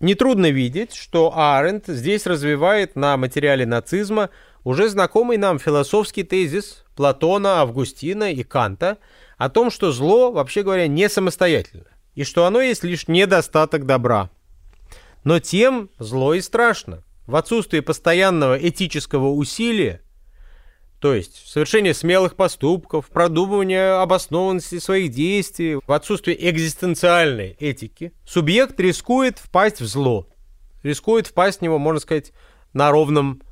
Нетрудно 0.00 0.50
видеть, 0.50 0.94
что 0.94 1.32
Аренд 1.36 1.86
здесь 1.86 2.26
развивает 2.26 2.96
на 2.96 3.16
материале 3.16 3.64
нацизма 3.64 4.30
уже 4.64 4.88
знакомый 4.88 5.36
нам 5.36 5.58
философский 5.58 6.24
тезис 6.24 6.84
Платона, 6.96 7.60
Августина 7.60 8.32
и 8.32 8.42
Канта 8.42 8.98
о 9.38 9.48
том, 9.48 9.70
что 9.70 9.92
зло, 9.92 10.32
вообще 10.32 10.62
говоря, 10.62 10.86
не 10.86 11.08
самостоятельно, 11.08 11.86
и 12.14 12.24
что 12.24 12.46
оно 12.46 12.60
есть 12.60 12.84
лишь 12.84 13.08
недостаток 13.08 13.86
добра. 13.86 14.30
Но 15.22 15.38
тем 15.40 15.90
зло 15.98 16.34
и 16.34 16.40
страшно. 16.40 17.02
В 17.26 17.36
отсутствии 17.36 17.80
постоянного 17.80 18.56
этического 18.56 19.30
усилия 19.30 20.02
то 21.04 21.12
есть 21.12 21.46
совершение 21.46 21.92
смелых 21.92 22.34
поступков, 22.34 23.10
продумывание 23.10 24.00
обоснованности 24.00 24.78
своих 24.78 25.10
действий, 25.12 25.78
в 25.86 25.92
отсутствии 25.92 26.34
экзистенциальной 26.34 27.58
этики, 27.60 28.14
субъект 28.24 28.80
рискует 28.80 29.38
впасть 29.38 29.82
в 29.82 29.86
зло. 29.86 30.26
Рискует 30.82 31.26
впасть 31.26 31.58
в 31.58 31.62
него, 31.62 31.78
можно 31.78 32.00
сказать, 32.00 32.32
на 32.72 32.90
ровном 32.90 33.42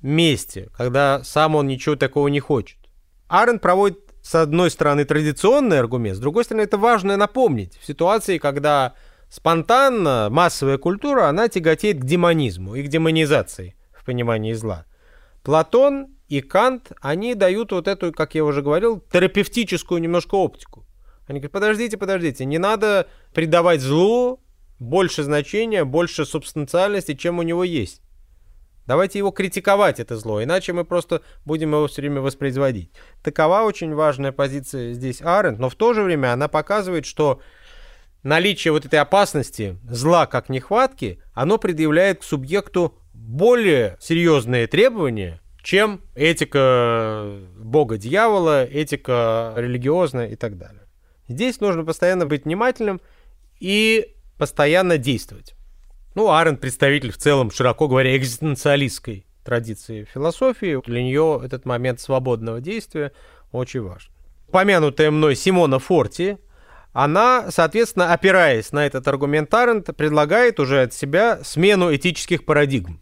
месте, 0.00 0.68
когда 0.76 1.24
сам 1.24 1.56
он 1.56 1.66
ничего 1.66 1.96
такого 1.96 2.28
не 2.28 2.38
хочет. 2.38 2.78
Арен 3.26 3.58
проводит, 3.58 3.98
с 4.22 4.36
одной 4.36 4.70
стороны, 4.70 5.04
традиционный 5.04 5.80
аргумент, 5.80 6.16
с 6.16 6.20
другой 6.20 6.44
стороны, 6.44 6.62
это 6.62 6.78
важно 6.78 7.16
напомнить. 7.16 7.76
В 7.78 7.84
ситуации, 7.84 8.38
когда 8.38 8.94
спонтанно 9.28 10.28
массовая 10.30 10.78
культура, 10.78 11.26
она 11.26 11.48
тяготеет 11.48 11.98
к 11.98 12.04
демонизму 12.04 12.76
и 12.76 12.84
к 12.84 12.88
демонизации 12.88 13.74
в 13.90 14.04
понимании 14.04 14.52
зла. 14.52 14.86
Платон 15.42 16.06
и 16.30 16.40
Кант, 16.42 16.92
они 17.00 17.34
дают 17.34 17.72
вот 17.72 17.88
эту, 17.88 18.12
как 18.12 18.36
я 18.36 18.44
уже 18.44 18.62
говорил, 18.62 19.00
терапевтическую 19.12 20.00
немножко 20.00 20.36
оптику. 20.36 20.86
Они 21.26 21.40
говорят, 21.40 21.52
подождите, 21.52 21.98
подождите, 21.98 22.44
не 22.44 22.58
надо 22.58 23.08
придавать 23.34 23.80
злу 23.80 24.40
больше 24.78 25.24
значения, 25.24 25.84
больше 25.84 26.24
субстанциальности, 26.24 27.14
чем 27.14 27.40
у 27.40 27.42
него 27.42 27.64
есть. 27.64 28.00
Давайте 28.86 29.18
его 29.18 29.32
критиковать, 29.32 29.98
это 29.98 30.16
зло, 30.16 30.42
иначе 30.42 30.72
мы 30.72 30.84
просто 30.84 31.22
будем 31.44 31.72
его 31.72 31.88
все 31.88 32.00
время 32.00 32.20
воспроизводить. 32.20 32.92
Такова 33.24 33.62
очень 33.62 33.92
важная 33.92 34.30
позиция 34.30 34.92
здесь 34.92 35.20
Аренд, 35.22 35.58
но 35.58 35.68
в 35.68 35.74
то 35.74 35.94
же 35.94 36.02
время 36.04 36.32
она 36.32 36.46
показывает, 36.46 37.06
что 37.06 37.40
наличие 38.22 38.70
вот 38.70 38.86
этой 38.86 39.00
опасности, 39.00 39.78
зла 39.82 40.26
как 40.26 40.48
нехватки, 40.48 41.20
оно 41.34 41.58
предъявляет 41.58 42.20
к 42.20 42.24
субъекту 42.24 42.96
более 43.12 43.96
серьезные 44.00 44.68
требования, 44.68 45.40
чем 45.62 46.02
этика 46.14 47.38
бога-дьявола, 47.58 48.64
этика 48.64 49.54
религиозная 49.56 50.28
и 50.28 50.36
так 50.36 50.56
далее. 50.58 50.82
Здесь 51.28 51.60
нужно 51.60 51.84
постоянно 51.84 52.26
быть 52.26 52.44
внимательным 52.44 53.00
и 53.58 54.14
постоянно 54.38 54.98
действовать. 54.98 55.54
Ну, 56.14 56.32
Арен 56.32 56.56
представитель 56.56 57.12
в 57.12 57.18
целом, 57.18 57.50
широко 57.50 57.86
говоря, 57.86 58.16
экзистенциалистской 58.16 59.26
традиции 59.44 60.04
философии. 60.12 60.80
Для 60.84 61.02
нее 61.02 61.40
этот 61.44 61.66
момент 61.66 62.00
свободного 62.00 62.60
действия 62.60 63.12
очень 63.52 63.82
важен. 63.82 64.12
Помянутая 64.50 65.10
мной 65.10 65.36
Симона 65.36 65.78
Форти, 65.78 66.38
она, 66.92 67.50
соответственно, 67.50 68.12
опираясь 68.12 68.72
на 68.72 68.84
этот 68.84 69.06
аргумент 69.06 69.52
Арендта, 69.54 69.92
предлагает 69.92 70.58
уже 70.58 70.82
от 70.82 70.92
себя 70.92 71.40
смену 71.44 71.94
этических 71.94 72.44
парадигм. 72.44 73.00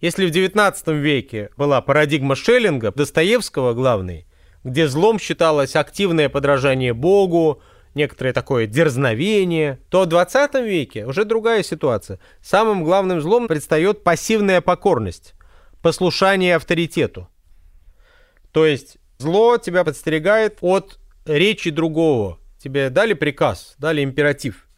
Если 0.00 0.26
в 0.26 0.30
XIX 0.30 0.96
веке 0.96 1.50
была 1.56 1.80
парадигма 1.80 2.36
Шеллинга, 2.36 2.92
Достоевского 2.92 3.74
главной, 3.74 4.26
где 4.62 4.86
злом 4.86 5.18
считалось 5.18 5.74
активное 5.74 6.28
подражание 6.28 6.94
Богу, 6.94 7.60
некоторое 7.94 8.32
такое 8.32 8.66
дерзновение, 8.66 9.80
то 9.90 10.02
в 10.02 10.06
20 10.06 10.54
веке 10.64 11.04
уже 11.04 11.24
другая 11.24 11.64
ситуация. 11.64 12.20
Самым 12.40 12.84
главным 12.84 13.20
злом 13.20 13.48
предстает 13.48 14.04
пассивная 14.04 14.60
покорность, 14.60 15.34
послушание 15.82 16.54
авторитету. 16.54 17.28
То 18.52 18.66
есть 18.66 18.98
зло 19.18 19.56
тебя 19.58 19.82
подстерегает 19.82 20.58
от 20.60 21.00
речи 21.24 21.70
другого. 21.70 22.38
Тебе 22.62 22.90
дали 22.90 23.14
приказ, 23.14 23.74
дали 23.78 24.04
императив, 24.04 24.68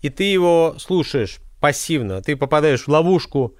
и 0.00 0.08
ты 0.08 0.24
его 0.24 0.74
слушаешь 0.78 1.38
пассивно, 1.60 2.22
ты 2.22 2.36
попадаешь 2.36 2.84
в 2.84 2.88
ловушку 2.88 3.56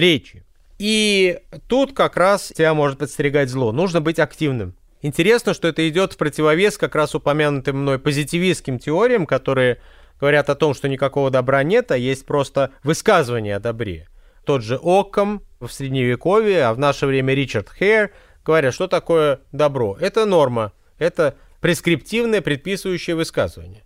речи. 0.00 0.44
И 0.78 1.40
тут 1.68 1.94
как 1.94 2.16
раз 2.16 2.52
тебя 2.54 2.74
может 2.74 2.98
подстерегать 2.98 3.48
зло. 3.48 3.72
Нужно 3.72 4.00
быть 4.00 4.18
активным. 4.18 4.74
Интересно, 5.02 5.54
что 5.54 5.68
это 5.68 5.88
идет 5.88 6.12
в 6.12 6.16
противовес 6.16 6.78
как 6.78 6.94
раз 6.94 7.14
упомянутым 7.14 7.78
мной 7.78 7.98
позитивистским 7.98 8.78
теориям, 8.78 9.26
которые 9.26 9.80
говорят 10.20 10.50
о 10.50 10.54
том, 10.54 10.74
что 10.74 10.88
никакого 10.88 11.30
добра 11.30 11.62
нет, 11.62 11.90
а 11.90 11.96
есть 11.96 12.26
просто 12.26 12.72
высказывание 12.82 13.56
о 13.56 13.60
добре. 13.60 14.08
Тот 14.44 14.62
же 14.62 14.76
Оккам 14.76 15.42
в 15.60 15.68
Средневековье, 15.68 16.64
а 16.64 16.74
в 16.74 16.78
наше 16.78 17.06
время 17.06 17.34
Ричард 17.34 17.70
Хейр 17.70 18.12
говорят, 18.44 18.74
что 18.74 18.86
такое 18.86 19.40
добро. 19.52 19.96
Это 20.00 20.24
норма, 20.24 20.72
это 20.98 21.36
прескриптивное, 21.60 22.40
предписывающее 22.40 23.16
высказывание. 23.16 23.82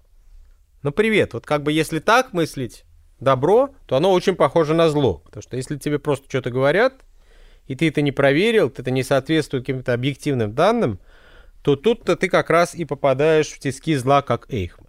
Ну, 0.82 0.92
привет, 0.92 1.34
вот 1.34 1.46
как 1.46 1.62
бы 1.62 1.72
если 1.72 1.98
так 1.98 2.32
мыслить 2.32 2.84
добро, 3.20 3.70
то 3.86 3.96
оно 3.96 4.12
очень 4.12 4.34
похоже 4.34 4.74
на 4.74 4.88
зло. 4.88 5.22
Потому 5.24 5.42
что 5.42 5.56
если 5.56 5.76
тебе 5.76 5.98
просто 5.98 6.26
что-то 6.28 6.50
говорят, 6.50 6.94
и 7.66 7.76
ты 7.76 7.88
это 7.88 8.02
не 8.02 8.12
проверил, 8.12 8.68
это 8.68 8.90
не 8.90 9.02
соответствует 9.02 9.64
каким-то 9.64 9.92
объективным 9.92 10.54
данным, 10.54 10.98
то 11.62 11.76
тут-то 11.76 12.16
ты 12.16 12.28
как 12.28 12.50
раз 12.50 12.74
и 12.74 12.84
попадаешь 12.84 13.48
в 13.48 13.58
тиски 13.58 13.94
зла, 13.94 14.22
как 14.22 14.52
Эйхман. 14.52 14.86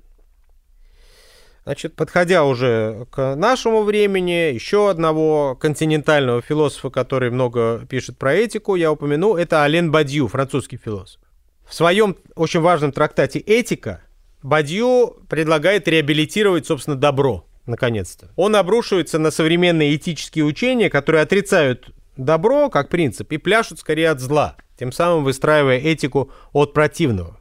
Значит, 1.63 1.95
подходя 1.95 2.43
уже 2.43 3.05
к 3.11 3.35
нашему 3.35 3.83
времени, 3.83 4.51
еще 4.51 4.89
одного 4.89 5.55
континентального 5.55 6.41
философа, 6.41 6.89
который 6.89 7.29
много 7.29 7.85
пишет 7.87 8.17
про 8.17 8.33
этику, 8.33 8.75
я 8.75 8.91
упомяну, 8.91 9.35
это 9.35 9.61
Ален 9.61 9.91
Бадью, 9.91 10.27
французский 10.27 10.77
философ. 10.77 11.21
В 11.67 11.75
своем 11.75 12.17
очень 12.35 12.61
важном 12.61 12.91
трактате 12.91 13.39
«Этика» 13.39 14.01
Бадью 14.41 15.17
предлагает 15.29 15.87
реабилитировать, 15.87 16.65
собственно, 16.65 16.97
добро, 16.97 17.45
наконец-то. 17.65 18.29
Он 18.35 18.55
обрушивается 18.55 19.19
на 19.19 19.31
современные 19.31 19.95
этические 19.95 20.45
учения, 20.45 20.89
которые 20.89 21.21
отрицают 21.21 21.91
добро 22.17 22.69
как 22.69 22.89
принцип 22.89 23.31
и 23.31 23.37
пляшут 23.37 23.79
скорее 23.79 24.09
от 24.09 24.19
зла, 24.19 24.55
тем 24.77 24.91
самым 24.91 25.23
выстраивая 25.23 25.77
этику 25.77 26.31
от 26.53 26.73
противного. 26.73 27.39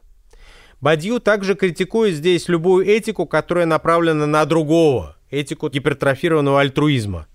Бадью 0.79 1.19
также 1.19 1.53
критикует 1.53 2.15
здесь 2.15 2.47
любую 2.49 2.87
этику, 2.87 3.27
которая 3.27 3.67
направлена 3.67 4.25
на 4.25 4.45
другого, 4.45 5.15
этику 5.29 5.69
гипертрофированного 5.69 6.59
альтруизма. 6.59 7.27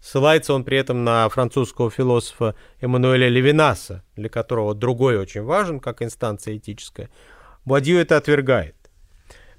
Ссылается 0.00 0.54
он 0.54 0.62
при 0.62 0.78
этом 0.78 1.02
на 1.02 1.28
французского 1.28 1.90
философа 1.90 2.54
Эммануэля 2.80 3.28
Левинаса, 3.28 4.04
для 4.14 4.28
которого 4.28 4.72
другой 4.72 5.18
очень 5.18 5.42
важен, 5.42 5.80
как 5.80 6.00
инстанция 6.00 6.58
этическая. 6.58 7.10
Бадью 7.64 7.98
это 7.98 8.16
отвергает. 8.16 8.75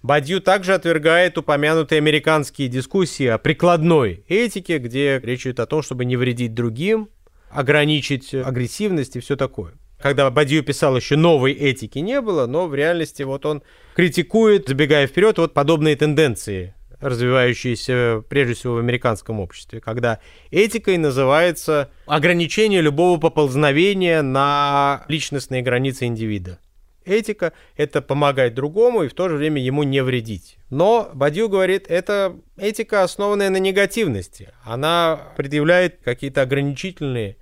Бадью 0.04 0.42
также 0.42 0.74
отвергает 0.74 1.38
упомянутые 1.38 1.98
американские 1.98 2.68
дискуссии 2.68 3.26
о 3.26 3.38
прикладной 3.38 4.24
этике, 4.28 4.78
где 4.78 5.20
речь 5.20 5.46
идет 5.46 5.60
о 5.60 5.66
том, 5.66 5.82
чтобы 5.82 6.06
не 6.06 6.16
вредить 6.16 6.54
другим, 6.54 7.10
ограничить 7.50 8.34
агрессивность 8.34 9.16
и 9.16 9.20
все 9.20 9.36
такое. 9.36 9.74
Когда 10.00 10.30
Бадью 10.30 10.64
писал, 10.64 10.96
еще 10.96 11.16
новой 11.16 11.54
этики 11.54 12.00
не 12.00 12.22
было, 12.22 12.46
но 12.46 12.68
в 12.68 12.76
реальности 12.76 13.24
вот 13.24 13.46
он 13.46 13.64
критикует, 13.96 14.68
забегая 14.68 15.08
вперед, 15.08 15.40
вот 15.40 15.56
подобные 15.56 15.96
тенденции, 15.96 16.76
развивающиеся 17.00 18.24
прежде 18.30 18.54
всего 18.54 18.76
в 18.76 18.80
американском 18.80 19.40
обществе, 19.40 19.82
когда 19.82 20.20
этикой 20.52 20.98
называется 20.98 21.90
ограничение 22.06 22.82
любого 22.82 23.20
поползновения 23.20 24.22
на 24.22 25.04
личностные 25.08 25.64
границы 25.64 26.06
индивида. 26.06 26.60
Этика— 27.08 27.54
это 27.78 28.02
помогать 28.02 28.54
другому 28.54 29.04
и 29.04 29.08
в 29.08 29.14
то 29.14 29.30
же 29.30 29.38
время 29.38 29.62
ему 29.62 29.84
не 29.84 30.04
вредить. 30.04 30.58
Но 30.70 31.10
Бадью 31.14 31.48
говорит, 31.50 31.86
это 31.88 32.36
этика, 32.58 33.04
основанная 33.04 33.50
на 33.50 33.58
негативности. 33.58 34.50
Она 34.64 35.32
предъявляет 35.38 36.00
какие-то 36.04 36.42
ограничительные 36.42 37.38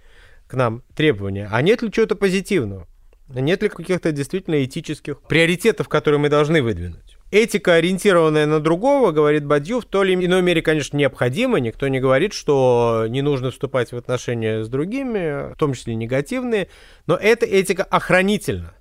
к 0.47 0.53
нам 0.53 0.83
требования. 0.95 1.49
А 1.51 1.61
нет 1.61 1.81
ли 1.81 1.91
чего-то 1.91 2.15
позитивного? 2.15 2.87
Нет 3.27 3.63
ли 3.63 3.69
каких-то 3.69 4.11
действительно 4.11 4.63
этических 4.63 5.19
приоритетов, 5.21 5.89
которые 5.89 6.19
мы 6.19 6.29
должны 6.29 6.61
выдвинуть? 6.61 7.17
Этика, 7.31 7.73
ориентированная 7.73 8.45
на 8.45 8.59
другого, 8.59 9.11
говорит 9.11 9.45
Бадью, 9.45 9.81
в 9.81 9.85
той 9.85 10.11
или 10.11 10.25
иной 10.27 10.43
мере, 10.43 10.61
конечно, 10.61 10.95
необходима. 10.95 11.59
Никто 11.59 11.87
не 11.87 11.99
говорит, 11.99 12.33
что 12.33 13.07
не 13.09 13.23
нужно 13.23 13.49
вступать 13.49 13.91
в 13.91 13.97
отношения 13.97 14.63
с 14.63 14.69
другими, 14.69 15.53
в 15.53 15.57
том 15.57 15.73
числе 15.73 15.95
негативные. 15.95 16.69
Но 17.07 17.15
эта 17.15 17.47
этика 17.47 17.83
охранительна 17.83 18.75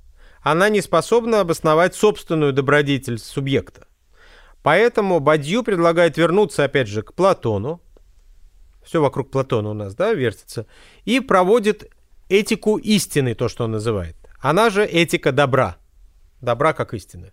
она 0.45 0.69
не 0.69 0.83
способна 0.83 1.41
обосновать 1.41 1.95
собственную 1.95 2.53
добродетель 2.53 3.19
субъекта. 3.19 3.87
Поэтому 4.63 5.19
Бадью 5.19 5.63
предлагает 5.63 6.19
вернуться, 6.19 6.65
опять 6.65 6.87
же, 6.87 7.03
к 7.03 7.15
Платону. 7.15 7.81
Все 8.85 9.01
вокруг 9.01 9.31
Платона 9.31 9.71
у 9.71 9.75
нас, 9.75 9.95
да, 9.95 10.13
вертится. 10.13 10.67
И 11.07 11.21
проводит 11.21 11.91
этику 12.29 12.77
истины, 12.77 13.35
то, 13.35 13.49
что 13.49 13.65
он 13.65 13.73
называет. 13.73 14.17
Она 14.39 14.69
же 14.69 14.85
этика 14.85 15.33
добра. 15.33 15.79
Добра 16.43 16.75
как 16.75 16.93
истины. 16.93 17.33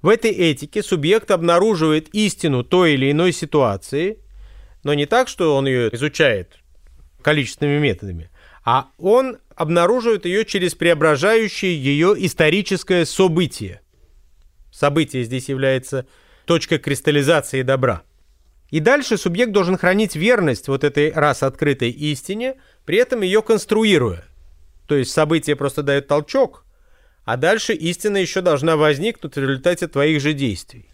В 0.00 0.08
этой 0.08 0.30
этике 0.30 0.82
субъект 0.82 1.30
обнаруживает 1.30 2.08
истину 2.14 2.64
той 2.64 2.94
или 2.94 3.10
иной 3.10 3.32
ситуации, 3.32 4.22
но 4.84 4.94
не 4.94 5.04
так, 5.04 5.28
что 5.28 5.54
он 5.54 5.66
ее 5.66 5.94
изучает 5.94 6.60
количественными 7.20 7.78
методами, 7.78 8.30
а 8.64 8.86
он 8.96 9.38
обнаруживает 9.56 10.26
ее 10.26 10.44
через 10.44 10.74
преображающее 10.74 11.74
ее 11.74 12.14
историческое 12.18 13.04
событие. 13.04 13.80
Событие 14.70 15.24
здесь 15.24 15.48
является 15.48 16.06
точкой 16.44 16.78
кристаллизации 16.78 17.62
добра. 17.62 18.02
И 18.70 18.80
дальше 18.80 19.16
субъект 19.16 19.52
должен 19.52 19.78
хранить 19.78 20.14
верность 20.14 20.68
вот 20.68 20.84
этой 20.84 21.10
раз 21.12 21.42
открытой 21.42 21.90
истине, 21.90 22.56
при 22.84 22.98
этом 22.98 23.22
ее 23.22 23.42
конструируя. 23.42 24.24
То 24.86 24.94
есть 24.94 25.12
событие 25.12 25.56
просто 25.56 25.82
дает 25.82 26.06
толчок, 26.06 26.64
а 27.24 27.36
дальше 27.36 27.72
истина 27.72 28.18
еще 28.18 28.42
должна 28.42 28.76
возникнуть 28.76 29.34
в 29.34 29.40
результате 29.40 29.88
твоих 29.88 30.20
же 30.20 30.32
действий. 30.32 30.90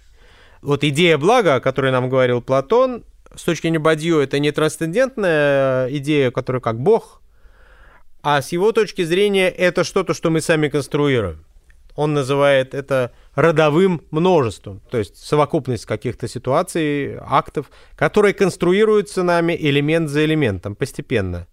Вот 0.60 0.84
идея 0.84 1.18
блага, 1.18 1.56
о 1.56 1.60
которой 1.60 1.90
нам 1.90 2.08
говорил 2.08 2.40
Платон, 2.40 3.04
с 3.34 3.42
точки 3.42 3.62
зрения 3.62 3.78
Бадью, 3.78 4.18
это 4.18 4.38
не 4.38 4.52
трансцендентная 4.52 5.88
идея, 5.96 6.30
которая 6.30 6.60
как 6.60 6.78
Бог 6.78 7.21
а 8.22 8.40
с 8.40 8.52
его 8.52 8.72
точки 8.72 9.02
зрения 9.02 9.48
это 9.48 9.84
что-то, 9.84 10.14
что 10.14 10.30
мы 10.30 10.40
сами 10.40 10.68
конструируем. 10.68 11.44
Он 11.94 12.14
называет 12.14 12.72
это 12.72 13.12
родовым 13.34 14.02
множеством, 14.10 14.80
то 14.90 14.96
есть 14.96 15.16
совокупность 15.16 15.84
каких-то 15.84 16.26
ситуаций, 16.26 17.18
актов, 17.20 17.70
которые 17.96 18.32
конструируются 18.32 19.22
нами 19.22 19.56
элемент 19.58 20.08
за 20.08 20.24
элементом 20.24 20.74
постепенно. 20.74 21.46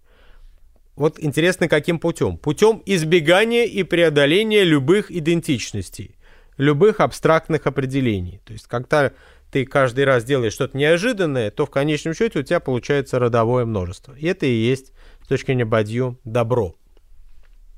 Вот 0.96 1.18
интересно, 1.18 1.68
каким 1.68 1.98
путем? 1.98 2.38
Путем 2.38 2.82
избегания 2.86 3.64
и 3.64 3.82
преодоления 3.82 4.64
любых 4.64 5.10
идентичностей, 5.10 6.16
любых 6.56 7.00
абстрактных 7.00 7.66
определений. 7.66 8.40
То 8.44 8.52
есть, 8.52 8.66
когда 8.66 9.12
ты 9.50 9.66
каждый 9.66 10.04
раз 10.04 10.24
делаешь 10.24 10.52
что-то 10.52 10.76
неожиданное, 10.76 11.50
то 11.50 11.66
в 11.66 11.70
конечном 11.70 12.14
счете 12.14 12.38
у 12.38 12.42
тебя 12.42 12.60
получается 12.60 13.18
родовое 13.18 13.64
множество. 13.64 14.14
И 14.14 14.26
это 14.26 14.46
и 14.46 14.52
есть 14.52 14.92
точки 15.30 15.46
зрения 15.46 15.64
Бадью 15.64 16.18
добро. 16.24 16.74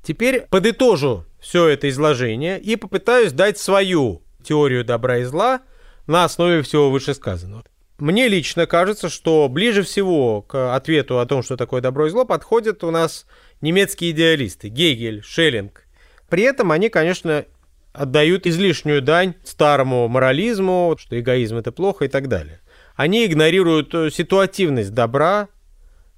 Теперь 0.03 0.41
подытожу 0.49 1.25
все 1.39 1.67
это 1.67 1.87
изложение 1.89 2.59
и 2.59 2.75
попытаюсь 2.75 3.31
дать 3.31 3.57
свою 3.57 4.21
теорию 4.43 4.83
добра 4.83 5.19
и 5.19 5.23
зла 5.23 5.61
на 6.07 6.25
основе 6.25 6.61
всего 6.63 6.89
вышесказанного. 6.89 7.63
Мне 7.99 8.27
лично 8.27 8.65
кажется, 8.65 9.07
что 9.07 9.47
ближе 9.47 9.83
всего 9.83 10.41
к 10.41 10.75
ответу 10.75 11.19
о 11.19 11.25
том, 11.25 11.43
что 11.43 11.55
такое 11.55 11.79
добро 11.79 12.07
и 12.07 12.09
зло, 12.09 12.25
подходят 12.25 12.83
у 12.83 12.91
нас 12.91 13.25
немецкие 13.61 14.11
идеалисты 14.11 14.67
Гегель, 14.67 15.23
Шеллинг. 15.23 15.85
При 16.29 16.43
этом 16.43 16.71
они, 16.71 16.89
конечно, 16.89 17.45
отдают 17.93 18.47
излишнюю 18.47 19.01
дань 19.03 19.35
старому 19.43 20.07
морализму, 20.07 20.95
что 20.99 21.17
эгоизм 21.19 21.57
это 21.57 21.71
плохо 21.71 22.05
и 22.05 22.07
так 22.07 22.27
далее. 22.27 22.61
Они 22.95 23.25
игнорируют 23.25 24.13
ситуативность 24.13 24.93
добра, 24.93 25.49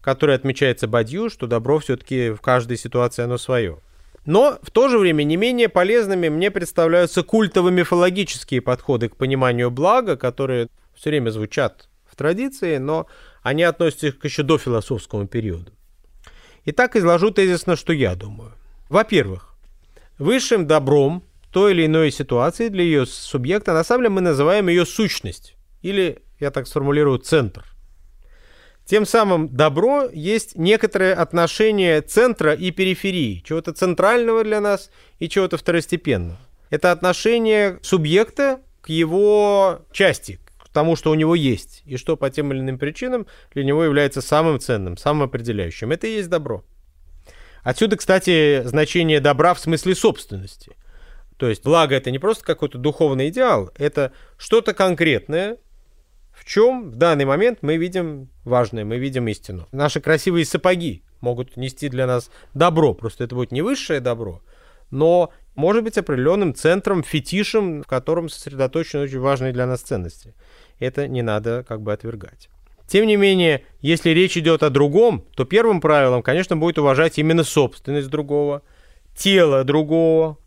которая 0.05 0.37
отмечается 0.37 0.87
Бадью, 0.87 1.31
что 1.31 1.47
добро 1.47 1.79
все-таки 1.79 2.29
в 2.29 2.39
каждой 2.39 2.77
ситуации 2.77 3.23
оно 3.23 3.39
свое. 3.39 3.79
Но 4.23 4.59
в 4.61 4.69
то 4.69 4.87
же 4.87 4.99
время 4.99 5.23
не 5.23 5.35
менее 5.35 5.67
полезными 5.67 6.29
мне 6.29 6.51
представляются 6.51 7.23
культово-мифологические 7.23 8.61
подходы 8.61 9.09
к 9.09 9.15
пониманию 9.15 9.71
блага, 9.71 10.15
которые 10.15 10.67
все 10.93 11.09
время 11.09 11.31
звучат 11.31 11.89
в 12.05 12.15
традиции, 12.15 12.77
но 12.77 13.07
они 13.41 13.63
относятся 13.63 14.11
к 14.11 14.23
еще 14.23 14.43
до 14.43 14.59
философскому 14.59 15.25
периоду. 15.25 15.71
Итак, 16.65 16.95
изложу 16.95 17.31
тезисно, 17.31 17.75
что 17.75 17.91
я 17.91 18.13
думаю. 18.13 18.51
Во-первых, 18.89 19.55
высшим 20.19 20.67
добром 20.67 21.23
той 21.51 21.71
или 21.73 21.87
иной 21.87 22.11
ситуации 22.11 22.67
для 22.67 22.83
ее 22.83 23.07
субъекта 23.07 23.73
на 23.73 23.83
самом 23.83 24.03
деле 24.03 24.09
мы 24.13 24.21
называем 24.21 24.67
ее 24.67 24.85
сущность, 24.85 25.55
или, 25.81 26.21
я 26.39 26.51
так 26.51 26.67
сформулирую, 26.67 27.17
центр. 27.17 27.74
Тем 28.85 29.07
самым 29.07 29.49
добро 29.49 30.07
есть 30.13 30.55
некоторое 30.55 31.15
отношение 31.15 32.01
центра 32.01 32.53
и 32.53 32.69
периферии, 32.69 33.43
чего-то 33.45 33.73
центрального 33.73 34.43
для 34.43 34.61
нас 34.61 34.91
и 35.17 35.27
чего-то 35.27 35.57
второстепенного. 35.57 36.37
Это 36.69 36.91
отношение 36.91 37.79
субъекта 37.81 38.61
к 38.81 38.89
его 38.89 39.81
части, 39.91 40.39
к 40.63 40.69
тому, 40.69 40.95
что 40.95 41.09
у 41.09 41.15
него 41.15 41.33
есть, 41.33 41.81
и 41.85 41.97
что 41.97 42.15
по 42.15 42.29
тем 42.29 42.53
или 42.53 42.59
иным 42.59 42.77
причинам 42.77 43.25
для 43.53 43.63
него 43.63 43.83
является 43.83 44.21
самым 44.21 44.59
ценным, 44.59 44.97
самым 44.97 45.23
определяющим. 45.23 45.91
Это 45.91 46.05
и 46.05 46.17
есть 46.17 46.29
добро. 46.29 46.63
Отсюда, 47.63 47.97
кстати, 47.97 48.61
значение 48.65 49.19
добра 49.19 49.55
в 49.55 49.59
смысле 49.59 49.95
собственности. 49.95 50.75
То 51.37 51.49
есть 51.49 51.63
благо 51.63 51.95
это 51.95 52.11
не 52.11 52.19
просто 52.19 52.45
какой-то 52.45 52.77
духовный 52.77 53.29
идеал, 53.29 53.71
это 53.75 54.11
что-то 54.37 54.75
конкретное, 54.75 55.57
в 56.45 56.47
чем 56.47 56.91
в 56.91 56.95
данный 56.95 57.25
момент 57.25 57.59
мы 57.63 57.75
видим 57.75 58.29
важное, 58.43 58.85
мы 58.85 58.97
видим 58.99 59.27
истину. 59.27 59.67
Наши 59.71 59.99
красивые 59.99 60.45
сапоги 60.45 61.01
могут 61.19 61.57
нести 61.57 61.89
для 61.89 62.05
нас 62.05 62.29
добро, 62.53 62.93
просто 62.93 63.23
это 63.23 63.33
будет 63.33 63.51
не 63.51 63.63
высшее 63.63 63.99
добро, 63.99 64.43
но 64.91 65.31
может 65.55 65.83
быть 65.83 65.97
определенным 65.97 66.53
центром, 66.53 67.01
фетишем, 67.01 67.81
в 67.81 67.87
котором 67.87 68.29
сосредоточены 68.29 69.03
очень 69.03 69.19
важные 69.19 69.53
для 69.53 69.65
нас 69.65 69.81
ценности. 69.81 70.35
Это 70.77 71.07
не 71.07 71.23
надо 71.23 71.65
как 71.67 71.81
бы 71.81 71.91
отвергать. 71.91 72.49
Тем 72.87 73.07
не 73.07 73.15
менее, 73.15 73.63
если 73.81 74.11
речь 74.11 74.37
идет 74.37 74.61
о 74.61 74.69
другом, 74.69 75.25
то 75.35 75.45
первым 75.45 75.81
правилом, 75.81 76.21
конечно, 76.21 76.55
будет 76.55 76.77
уважать 76.77 77.17
именно 77.17 77.43
собственность 77.43 78.09
другого, 78.09 78.61
тело 79.17 79.63
другого, 79.63 80.37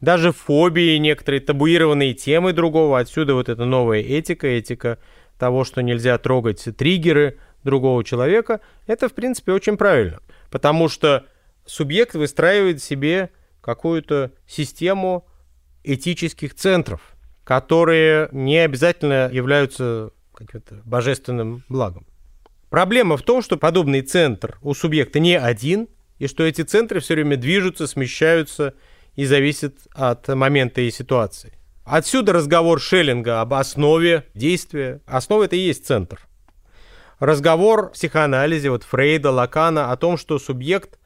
даже 0.00 0.32
фобии, 0.32 0.96
некоторые 0.96 1.40
табуированные 1.40 2.14
темы 2.14 2.52
другого. 2.52 2.98
Отсюда 2.98 3.34
вот 3.34 3.48
эта 3.48 3.64
новая 3.64 4.00
этика, 4.00 4.48
этика 4.48 4.98
того, 5.38 5.64
что 5.64 5.82
нельзя 5.82 6.18
трогать 6.18 6.64
триггеры 6.76 7.38
другого 7.64 8.04
человека, 8.04 8.60
это, 8.86 9.08
в 9.08 9.12
принципе, 9.14 9.52
очень 9.52 9.76
правильно. 9.76 10.20
Потому 10.50 10.88
что 10.88 11.26
субъект 11.64 12.14
выстраивает 12.14 12.82
себе 12.82 13.30
какую-то 13.60 14.32
систему 14.46 15.26
этических 15.82 16.54
центров, 16.54 17.00
которые 17.44 18.28
не 18.32 18.58
обязательно 18.58 19.28
являются 19.32 20.10
каким-то 20.34 20.80
божественным 20.84 21.64
благом. 21.68 22.06
Проблема 22.70 23.16
в 23.16 23.22
том, 23.22 23.42
что 23.42 23.56
подобный 23.56 24.02
центр 24.02 24.58
у 24.62 24.74
субъекта 24.74 25.18
не 25.18 25.38
один, 25.38 25.88
и 26.18 26.26
что 26.26 26.44
эти 26.44 26.62
центры 26.62 27.00
все 27.00 27.14
время 27.14 27.36
движутся, 27.36 27.86
смещаются 27.86 28.74
и 29.14 29.24
зависят 29.24 29.74
от 29.92 30.28
момента 30.28 30.80
и 30.80 30.90
ситуации. 30.90 31.52
Отсюда 31.86 32.32
разговор 32.32 32.80
Шеллинга 32.80 33.40
об 33.40 33.54
основе 33.54 34.26
действия. 34.34 35.00
Основа 35.06 35.44
это 35.44 35.54
и 35.54 35.60
есть 35.60 35.86
центр. 35.86 36.18
Разговор 37.20 37.90
в 37.90 37.92
психоанализе 37.92 38.70
вот 38.70 38.82
Фрейда, 38.82 39.30
Лакана 39.30 39.92
о 39.92 39.96
том, 39.96 40.16
что 40.16 40.40
субъект 40.40 40.98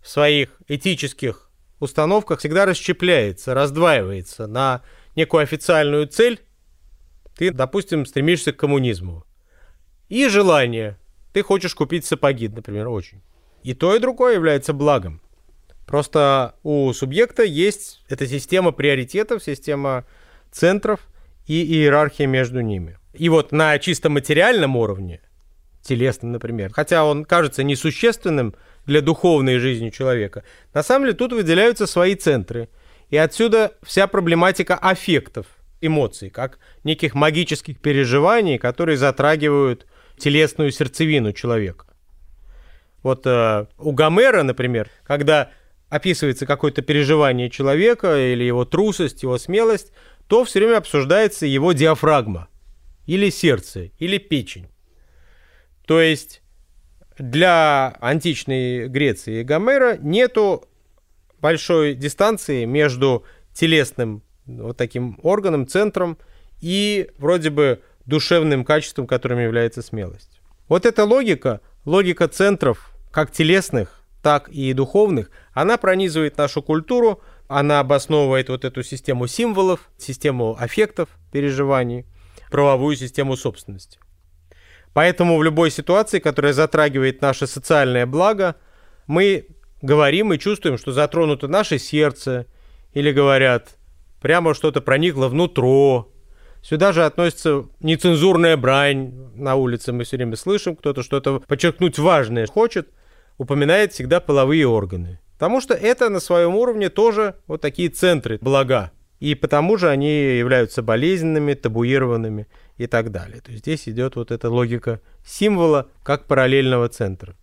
в 0.00 0.08
своих 0.08 0.50
этических 0.68 1.50
установках 1.80 2.38
всегда 2.38 2.64
расщепляется, 2.64 3.54
раздваивается 3.54 4.46
на 4.46 4.82
некую 5.16 5.42
официальную 5.42 6.06
цель 6.06 6.40
ты, 7.36 7.50
допустим, 7.50 8.06
стремишься 8.06 8.52
к 8.52 8.56
коммунизму. 8.56 9.24
И 10.08 10.28
желание. 10.28 10.96
Ты 11.32 11.42
хочешь 11.42 11.74
купить 11.74 12.04
сапоги, 12.04 12.46
например, 12.46 12.86
очень. 12.86 13.20
И 13.64 13.74
то, 13.74 13.96
и 13.96 13.98
другое 13.98 14.34
является 14.34 14.72
благом. 14.74 15.22
Просто 15.86 16.54
у 16.62 16.92
субъекта 16.92 17.42
есть 17.42 18.04
эта 18.08 18.28
система 18.28 18.70
приоритетов, 18.70 19.42
система 19.42 20.04
центров 20.50 21.00
и 21.46 21.62
иерархия 21.62 22.26
между 22.26 22.60
ними. 22.60 22.98
И 23.12 23.28
вот 23.28 23.52
на 23.52 23.78
чисто 23.78 24.08
материальном 24.08 24.76
уровне, 24.76 25.20
телесном, 25.82 26.32
например, 26.32 26.72
хотя 26.72 27.04
он 27.04 27.24
кажется 27.24 27.62
несущественным 27.62 28.54
для 28.86 29.00
духовной 29.00 29.58
жизни 29.58 29.90
человека, 29.90 30.44
на 30.74 30.82
самом 30.82 31.06
деле 31.06 31.16
тут 31.16 31.32
выделяются 31.32 31.86
свои 31.86 32.14
центры. 32.14 32.68
И 33.08 33.16
отсюда 33.16 33.72
вся 33.82 34.06
проблематика 34.06 34.76
аффектов– 34.76 35.46
эмоций, 35.80 36.30
как 36.30 36.58
неких 36.84 37.14
магических 37.14 37.78
переживаний, 37.80 38.58
которые 38.58 38.96
затрагивают 38.96 39.86
телесную 40.18 40.70
сердцевину 40.70 41.32
человека. 41.32 41.86
Вот 43.02 43.26
э, 43.26 43.66
у 43.78 43.92
Гомера, 43.92 44.42
например, 44.42 44.90
когда 45.04 45.50
описывается 45.88 46.46
какое-то 46.46 46.82
переживание 46.82 47.50
человека 47.50 48.16
или 48.32 48.44
его 48.44 48.64
трусость, 48.64 49.22
его 49.22 49.38
смелость, 49.38 49.92
то 50.30 50.44
все 50.44 50.60
время 50.60 50.76
обсуждается 50.76 51.44
его 51.44 51.72
диафрагма, 51.72 52.46
или 53.04 53.30
сердце, 53.30 53.90
или 53.98 54.16
печень. 54.16 54.68
То 55.84 56.00
есть 56.00 56.40
для 57.18 57.96
античной 58.00 58.86
Греции 58.86 59.40
и 59.40 59.42
Гомера 59.42 59.96
нету 59.96 60.68
большой 61.40 61.94
дистанции 61.94 62.64
между 62.64 63.24
телесным 63.52 64.22
вот 64.46 64.76
таким 64.76 65.18
органом, 65.24 65.66
центром 65.66 66.16
и 66.60 67.10
вроде 67.18 67.50
бы 67.50 67.82
душевным 68.06 68.64
качеством, 68.64 69.08
которым 69.08 69.40
является 69.40 69.82
смелость. 69.82 70.40
Вот 70.68 70.86
эта 70.86 71.04
логика, 71.04 71.60
логика 71.84 72.28
центров, 72.28 72.92
как 73.10 73.32
телесных, 73.32 74.00
так 74.22 74.48
и 74.48 74.72
духовных, 74.74 75.32
она 75.54 75.76
пронизывает 75.76 76.38
нашу 76.38 76.62
культуру, 76.62 77.20
она 77.58 77.80
обосновывает 77.80 78.48
вот 78.48 78.64
эту 78.64 78.84
систему 78.84 79.26
символов, 79.26 79.90
систему 79.98 80.56
аффектов, 80.56 81.08
переживаний, 81.32 82.06
правовую 82.48 82.94
систему 82.94 83.36
собственности. 83.36 83.98
Поэтому 84.92 85.36
в 85.36 85.42
любой 85.42 85.72
ситуации, 85.72 86.20
которая 86.20 86.52
затрагивает 86.52 87.20
наше 87.20 87.48
социальное 87.48 88.06
благо, 88.06 88.54
мы 89.08 89.48
говорим 89.82 90.32
и 90.32 90.38
чувствуем, 90.38 90.78
что 90.78 90.92
затронуто 90.92 91.48
наше 91.48 91.80
сердце, 91.80 92.46
или 92.92 93.10
говорят, 93.10 93.76
прямо 94.20 94.54
что-то 94.54 94.80
проникло 94.80 95.26
внутрь. 95.26 96.06
Сюда 96.62 96.92
же 96.92 97.04
относится 97.04 97.64
нецензурная 97.80 98.56
брань 98.56 99.12
на 99.34 99.56
улице. 99.56 99.92
Мы 99.92 100.04
все 100.04 100.18
время 100.18 100.36
слышим, 100.36 100.76
кто-то 100.76 101.02
что-то 101.02 101.40
подчеркнуть 101.40 101.98
важное 101.98 102.46
хочет, 102.46 102.90
упоминает 103.38 103.92
всегда 103.92 104.20
половые 104.20 104.68
органы. 104.68 105.18
Потому 105.40 105.62
что 105.62 105.72
это 105.72 106.10
на 106.10 106.20
своем 106.20 106.54
уровне 106.54 106.90
тоже 106.90 107.34
вот 107.46 107.62
такие 107.62 107.88
центры 107.88 108.38
блага. 108.42 108.90
И 109.20 109.34
потому 109.34 109.78
же 109.78 109.88
они 109.88 110.36
являются 110.36 110.82
болезненными, 110.82 111.54
табуированными 111.54 112.46
и 112.76 112.86
так 112.86 113.10
далее. 113.10 113.40
То 113.40 113.50
есть 113.50 113.64
здесь 113.64 113.88
идет 113.88 114.16
вот 114.16 114.32
эта 114.32 114.50
логика 114.50 115.00
символа 115.24 115.88
как 116.02 116.26
параллельного 116.26 116.90
центра. 116.90 117.36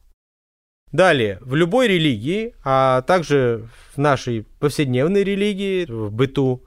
Далее, 0.91 1.39
в 1.41 1.55
любой 1.55 1.87
религии, 1.87 2.53
а 2.63 3.01
также 3.01 3.67
в 3.95 3.97
нашей 3.97 4.45
повседневной 4.59 5.23
религии, 5.23 5.87
в 5.87 6.11
быту, 6.11 6.63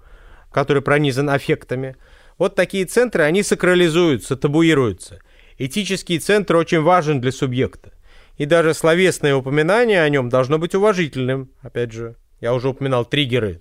который 0.51 0.83
пронизан 0.83 1.31
аффектами, 1.31 1.97
вот 2.39 2.57
такие 2.57 2.87
центры, 2.87 3.23
они 3.23 3.45
сакрализуются, 3.45 4.35
табуируются. 4.35 5.21
Этический 5.59 6.19
центр 6.19 6.57
очень 6.57 6.81
важен 6.81 7.21
для 7.21 7.31
субъекта. 7.31 7.93
И 8.41 8.47
даже 8.47 8.73
словесное 8.73 9.35
упоминание 9.35 10.03
о 10.03 10.09
нем 10.09 10.31
должно 10.31 10.59
быть 10.59 10.75
уважительным. 10.75 11.51
Опять 11.61 11.93
же, 11.93 12.17
я 12.41 12.55
уже 12.55 12.71
упоминал 12.71 13.05
триггеры. 13.05 13.61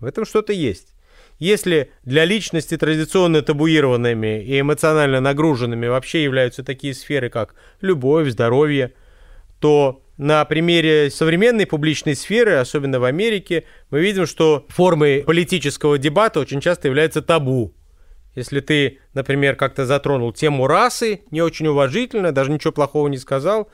В 0.00 0.04
этом 0.04 0.26
что-то 0.26 0.52
есть. 0.52 0.88
Если 1.38 1.90
для 2.04 2.26
личности 2.26 2.76
традиционно 2.76 3.40
табуированными 3.40 4.44
и 4.44 4.60
эмоционально 4.60 5.20
нагруженными 5.20 5.86
вообще 5.86 6.24
являются 6.24 6.62
такие 6.62 6.92
сферы, 6.92 7.30
как 7.30 7.54
любовь, 7.80 8.28
здоровье, 8.28 8.92
то 9.60 10.02
на 10.18 10.44
примере 10.44 11.10
современной 11.10 11.66
публичной 11.66 12.14
сферы, 12.14 12.56
особенно 12.56 13.00
в 13.00 13.04
Америке, 13.04 13.64
мы 13.88 14.02
видим, 14.02 14.26
что 14.26 14.66
формой 14.68 15.22
политического 15.22 15.96
дебата 15.96 16.38
очень 16.38 16.60
часто 16.60 16.88
является 16.88 17.22
табу. 17.22 17.72
Если 18.34 18.60
ты, 18.60 18.98
например, 19.14 19.56
как-то 19.56 19.86
затронул 19.86 20.34
тему 20.34 20.66
расы, 20.66 21.22
не 21.30 21.40
очень 21.40 21.68
уважительно, 21.68 22.30
даже 22.32 22.50
ничего 22.50 22.72
плохого 22.72 23.08
не 23.08 23.16
сказал, 23.16 23.70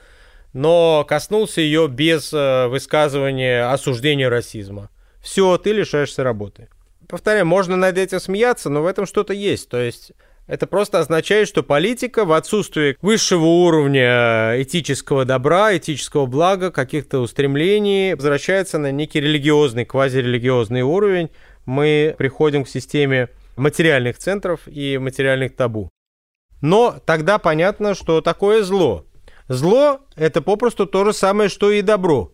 но 0.53 1.05
коснулся 1.09 1.61
ее 1.61 1.89
без 1.89 2.33
э, 2.33 2.67
высказывания 2.69 3.71
осуждения 3.71 4.29
расизма. 4.29 4.91
Все, 5.21 5.59
ты 5.59 5.73
лишаешься 5.73 6.23
работы. 6.25 6.69
повторяю, 7.09 7.47
можно 7.47 7.77
над 7.77 7.99
этим 7.99 8.21
смеяться, 8.21 8.71
но 8.71 8.83
в 8.83 8.87
этом 8.87 9.07
что-то 9.07 9.33
есть. 9.33 9.69
То 9.69 9.81
есть 9.81 10.13
это 10.49 10.67
просто 10.67 10.99
означает, 10.99 11.47
что 11.47 11.63
политика 11.63 12.25
в 12.25 12.33
отсутствии 12.33 12.97
высшего 13.03 13.45
уровня 13.45 14.55
этического 14.63 15.27
добра, 15.27 15.77
этического 15.77 16.25
блага, 16.25 16.71
каких-то 16.71 17.21
устремлений 17.21 18.15
возвращается 18.15 18.79
на 18.79 18.91
некий 18.91 19.21
религиозный, 19.21 19.85
квазирелигиозный 19.85 20.83
уровень. 20.83 21.29
Мы 21.67 22.15
приходим 22.17 22.65
к 22.65 22.69
системе 22.69 23.29
материальных 23.57 24.17
центров 24.17 24.61
и 24.67 24.97
материальных 24.97 25.55
табу. 25.55 25.91
Но 26.63 26.97
тогда 27.05 27.39
понятно, 27.39 27.95
что 27.95 28.23
такое 28.23 28.63
зло. 28.63 29.05
Зло– 29.49 30.01
это 30.17 30.43
попросту 30.43 30.87
то 30.87 31.05
же 31.05 31.13
самое, 31.13 31.49
что 31.49 31.71
и 31.71 31.83
добро. 31.83 32.33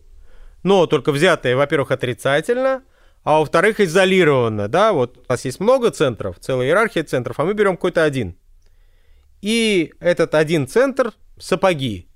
Но 0.63 0.85
только 0.85 1.11
взятое, 1.11 1.55
во-первых, 1.55 1.91
отрицательно– 1.91 2.83
а 3.25 3.39
во-вторых, 3.39 3.79
изолированно, 3.79 4.67
да, 4.67 4.93
вот 4.93 5.17
у 5.17 5.21
нас 5.27 5.45
есть 5.45 5.59
много 5.59 5.89
центров, 5.89 6.37
целая 6.39 6.67
иерархия 6.67 7.03
центров, 7.03 7.39
а 7.39 7.43
мы 7.43 7.55
берем 7.55 7.75
какой-то 7.75 8.03
один. 8.03 8.37
И 9.41 9.93
этот 9.99 10.35
один 10.35 10.67
центр– 10.67 11.11
сапоги 11.39 12.07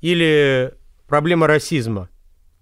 или 0.00 0.72
проблема 1.08 1.46
расизма. 1.46 2.08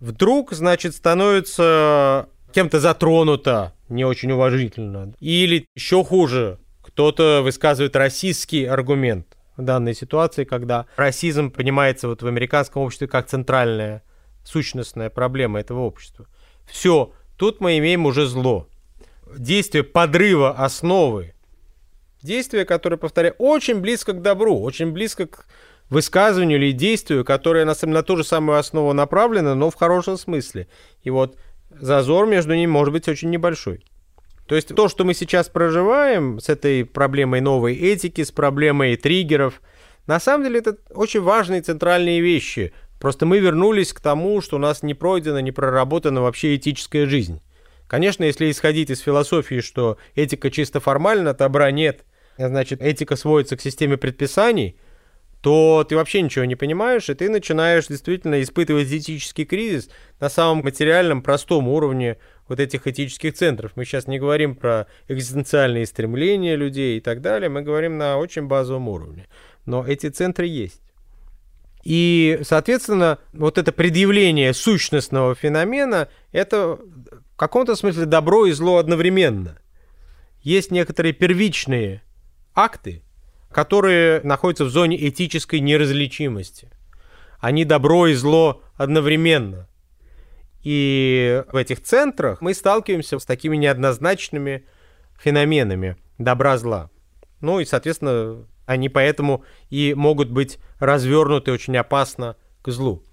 Вдруг, 0.01 0.53
значит, 0.53 0.97
становится 0.97 2.29
кем-то 2.53 2.81
затронуто 2.81 3.75
не 3.88 4.05
очень 4.05 4.33
уважительно. 4.33 5.14
Или 5.20 5.64
еще 5.77 6.03
хуже, 6.03 6.59
кто-то 6.83 7.42
высказывает 7.44 7.94
расистский 7.94 8.68
аргумент 8.68 9.34
данной 9.56 9.94
ситуации, 9.94 10.44
когда 10.44 10.86
расизм 10.96 11.50
понимается 11.50 12.08
вот 12.08 12.22
в 12.22 12.26
американском 12.26 12.82
обществе 12.82 13.08
как 13.08 13.26
центральная 13.26 14.02
сущностная 14.44 15.10
проблема 15.10 15.60
этого 15.60 15.80
общества. 15.80 16.26
Все, 16.66 17.12
Тут 17.36 17.60
мы 17.60 17.78
имеем 17.78 18.06
уже 18.06 18.26
зло. 18.26 18.68
Действие 19.36 19.82
подрыва 19.82 20.52
основы. 20.52 21.34
Действие, 22.22 22.64
которое, 22.64 22.96
повторяю, 22.96 23.34
очень 23.38 23.80
близко 23.80 24.12
к 24.12 24.22
добру, 24.22 24.60
очень 24.60 24.92
близко 24.92 25.26
к 25.26 25.46
высказыванию 25.90 26.58
или 26.58 26.72
действию, 26.72 27.24
которое 27.24 27.64
на, 27.64 27.74
на 27.82 28.02
ту 28.02 28.16
же 28.16 28.24
самую 28.24 28.58
основу 28.58 28.92
направлено, 28.92 29.54
но 29.54 29.70
в 29.70 29.74
хорошем 29.74 30.16
смысле. 30.16 30.68
И 31.02 31.10
вот 31.10 31.36
зазор 31.70 32.26
между 32.26 32.54
ними 32.54 32.70
может 32.70 32.92
быть 32.92 33.08
очень 33.08 33.30
небольшой. 33.30 33.84
То 34.46 34.54
есть 34.54 34.74
то, 34.74 34.88
что 34.88 35.04
мы 35.04 35.14
сейчас 35.14 35.48
проживаем 35.48 36.38
с 36.38 36.48
этой 36.48 36.85
проблемой 36.85 37.40
новой 37.40 37.74
этики, 37.74 38.22
с 38.22 38.30
проблемой 38.30 38.96
триггеров, 38.96 39.62
на 40.07 40.20
самом 40.20 40.44
деле 40.44 40.59
это 40.59 40.76
очень 40.90 41.20
важные 41.20 41.62
центральные 41.62 42.20
вещи– 42.20 42.72
Просто 43.04 43.26
мы 43.26 43.38
вернулись 43.38 43.92
к 43.92 44.00
тому, 44.00 44.40
что 44.40 44.57
у 44.57 44.59
нас 44.59 44.83
не 44.83 44.94
пройдена, 44.94 45.37
не 45.42 45.52
проработана 45.52 46.22
вообще 46.22 46.57
этическая 46.57 47.04
жизнь. 47.04 47.42
Конечно, 47.87 48.24
если 48.24 48.50
исходить 48.50 48.88
из 48.88 49.00
философии, 49.00 49.61
что 49.61 49.98
этика 50.14 50.50
чисто 50.50 50.80
формальна, 50.80 51.35
добра 51.35 51.70
нет, 51.70 52.07
значит, 52.38 52.80
этика 52.80 53.16
сводится 53.16 53.59
к 53.59 53.61
системе 53.61 53.98
предписаний, 53.98 54.78
то 55.42 55.85
ты 55.87 55.96
вообще 55.96 56.22
ничего 56.22 56.46
не 56.46 56.57
понимаешь, 56.57 57.11
и 57.11 57.14
ты 57.14 57.28
начинаешь 57.28 57.88
действительно 57.88 58.40
испытывать 58.40 58.90
этический 58.90 59.44
кризис 59.44 59.90
на 60.18 60.30
самом 60.30 60.64
материальном, 60.64 61.20
простом 61.20 61.68
уровне 61.68 62.16
вот 62.48 62.61
этих 62.61 62.87
этических 62.87 63.35
центров. 63.35 63.72
Мы 63.74 63.85
сейчас 63.85 64.07
не 64.07 64.18
говорим 64.18 64.54
про 64.54 64.87
экзистенциальные 65.09 65.87
стремления 65.87 66.57
людей 66.57 66.98
и 66.98 67.00
так 67.00 67.20
далее, 67.20 67.48
мы 67.48 67.62
говорим 67.62 67.98
на 67.98 68.18
очень 68.18 68.46
базовом 68.46 68.88
уровне. 68.88 69.26
Но 69.66 69.87
эти 69.87 70.09
центры 70.09 70.46
есть. 70.46 70.80
И, 71.85 72.40
соответственно, 72.42 73.18
вот 73.33 73.59
это 73.59 73.70
предъявление 73.70 74.54
сущностного 74.54 75.35
феномена, 75.35 76.09
это 76.33 76.76
в 76.76 77.37
каком-то 77.37 77.76
смысле 77.76 78.07
добро 78.07 78.46
и 78.46 78.52
зло 78.52 78.78
одновременно. 78.78 79.59
Есть 80.40 80.70
некоторые 80.70 81.12
первичные 81.12 82.02
акты, 82.54 83.02
которые 83.50 84.20
находятся 84.22 84.64
в 84.64 84.70
зоне 84.70 85.09
этической 85.09 85.61
неразличимости. 85.61 86.70
Они 87.38 87.64
добро 87.66 88.07
и 88.07 88.14
зло 88.14 88.62
одновременно. 88.76 89.68
И 90.64 91.44
в 91.53 91.57
этих 91.57 91.83
центрах 91.83 92.40
мы 92.40 92.55
сталкиваемся 92.55 93.18
с 93.18 93.24
такими 93.24 93.57
неоднозначными 93.57 94.64
феноменами 95.18 95.96
добра-зла. 96.18 96.90
Ну 97.40 97.61
и, 97.61 97.66
соответственно, 97.66 98.46
они 98.66 98.88
поэтому 98.88 99.44
и 99.68 99.94
могут 99.94 100.31
быть 100.31 100.59
развернуты 100.81 101.53
очень 101.53 101.77
опасно 101.77 102.37
к 102.62 102.70
злу. 102.70 103.05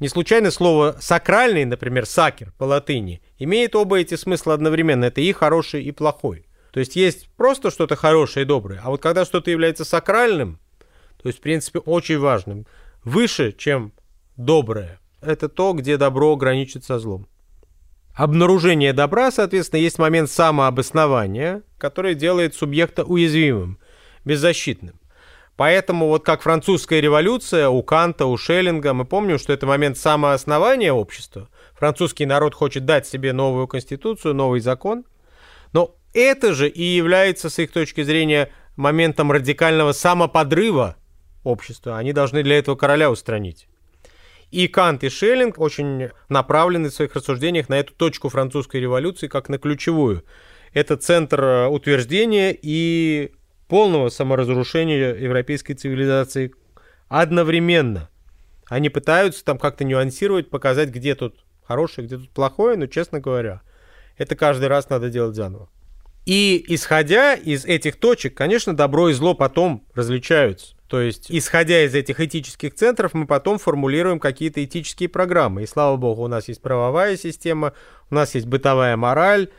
Не 0.00 0.08
случайно 0.08 0.50
слово 0.50 0.96
«сакральный», 0.98 1.64
например, 1.66 2.06
«сакер» 2.06 2.52
по 2.58 2.64
латыни, 2.64 3.22
имеет 3.38 3.76
оба 3.76 4.00
эти 4.00 4.16
смысла 4.16 4.54
одновременно. 4.54 5.04
Это 5.04 5.20
и 5.20 5.30
хороший, 5.32 5.84
и 5.84 5.92
плохой. 5.92 6.46
То 6.72 6.80
есть 6.80 6.96
есть 6.96 7.28
просто 7.36 7.70
что-то 7.70 7.94
хорошее 7.94 8.44
и 8.44 8.48
доброе, 8.48 8.80
а 8.82 8.90
вот 8.90 9.00
когда 9.00 9.24
что-то 9.24 9.50
является 9.50 9.84
сакральным, 9.84 10.58
то 11.22 11.28
есть, 11.28 11.38
в 11.38 11.42
принципе, 11.42 11.78
очень 11.78 12.18
важным, 12.18 12.66
выше, 13.04 13.52
чем 13.52 13.92
доброе, 14.36 14.98
это 15.26 15.48
то, 15.48 15.72
где 15.72 15.96
добро 15.96 16.36
граничит 16.36 16.84
злом. 16.84 17.26
Обнаружение 18.14 18.92
добра, 18.92 19.32
соответственно, 19.32 19.80
есть 19.80 19.98
момент 19.98 20.30
самообоснования, 20.30 21.62
который 21.78 22.14
делает 22.14 22.54
субъекта 22.54 23.02
уязвимым 23.02 23.78
беззащитным. 24.24 25.00
Поэтому 25.56 26.08
вот 26.08 26.24
как 26.24 26.42
французская 26.42 27.00
революция 27.00 27.68
у 27.68 27.82
Канта, 27.82 28.26
у 28.26 28.36
Шеллинга, 28.36 28.92
мы 28.92 29.04
помним, 29.04 29.38
что 29.38 29.52
это 29.52 29.66
момент 29.66 29.98
самооснования 29.98 30.92
общества. 30.92 31.48
Французский 31.74 32.26
народ 32.26 32.54
хочет 32.54 32.84
дать 32.84 33.06
себе 33.06 33.32
новую 33.32 33.68
конституцию, 33.68 34.34
новый 34.34 34.60
закон. 34.60 35.04
Но 35.72 35.96
это 36.12 36.54
же 36.54 36.68
и 36.68 36.82
является, 36.82 37.50
с 37.50 37.58
их 37.58 37.72
точки 37.72 38.02
зрения, 38.02 38.50
моментом 38.76 39.30
радикального 39.30 39.92
самоподрыва 39.92 40.96
общества. 41.44 41.98
Они 41.98 42.12
должны 42.12 42.42
для 42.42 42.58
этого 42.58 42.76
короля 42.76 43.10
устранить. 43.10 43.68
И 44.54 44.68
Кант 44.68 45.02
и 45.02 45.08
Шеллинг 45.08 45.58
очень 45.58 46.10
направлены 46.28 46.88
в 46.88 46.94
своих 46.94 47.16
рассуждениях 47.16 47.68
на 47.68 47.74
эту 47.74 47.92
точку 47.92 48.28
французской 48.28 48.80
революции 48.80 49.26
как 49.26 49.48
на 49.48 49.58
ключевую. 49.58 50.22
Это 50.72 50.96
центр 50.96 51.42
э, 51.42 51.66
утверждения 51.66 52.56
и 52.62 53.32
полного 53.66 54.10
саморазрушения 54.10 55.12
европейской 55.16 55.74
цивилизации 55.74 56.54
одновременно. 57.08 58.08
Они 58.68 58.90
пытаются 58.90 59.44
там 59.44 59.58
как-то 59.58 59.82
нюансировать, 59.82 60.50
показать, 60.50 60.90
где 60.90 61.16
тут 61.16 61.44
хорошее, 61.64 62.06
где 62.06 62.18
тут 62.18 62.30
плохое, 62.30 62.76
но, 62.76 62.86
честно 62.86 63.18
говоря, 63.18 63.60
это 64.18 64.36
каждый 64.36 64.68
раз 64.68 64.88
надо 64.88 65.10
делать 65.10 65.34
заново. 65.34 65.68
И 66.24 66.64
исходя 66.68 67.34
из 67.34 67.64
этих 67.64 67.96
точек, 67.96 68.34
конечно, 68.34 68.74
добро 68.74 69.10
и 69.10 69.12
зло 69.12 69.34
потом 69.34 69.86
различаются. 69.94 70.74
То 70.88 71.00
есть, 71.00 71.26
исходя 71.30 71.84
из 71.84 71.94
этих 71.94 72.20
этических 72.20 72.74
центров, 72.74 73.14
мы 73.14 73.26
потом 73.26 73.58
формулируем 73.58 74.20
какие-то 74.20 74.64
этические 74.64 75.08
программы. 75.08 75.62
И 75.62 75.66
слава 75.66 75.96
богу, 75.96 76.22
у 76.22 76.28
нас 76.28 76.48
есть 76.48 76.62
правовая 76.62 77.16
система, 77.16 77.72
у 78.10 78.14
нас 78.14 78.34
есть 78.34 78.46
бытовая 78.46 78.96
мораль. 78.96 79.50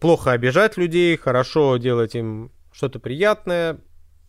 Плохо 0.00 0.32
обижать 0.32 0.76
людей, 0.76 1.16
хорошо 1.16 1.76
делать 1.76 2.14
им 2.14 2.50
что-то 2.72 2.98
приятное. 2.98 3.78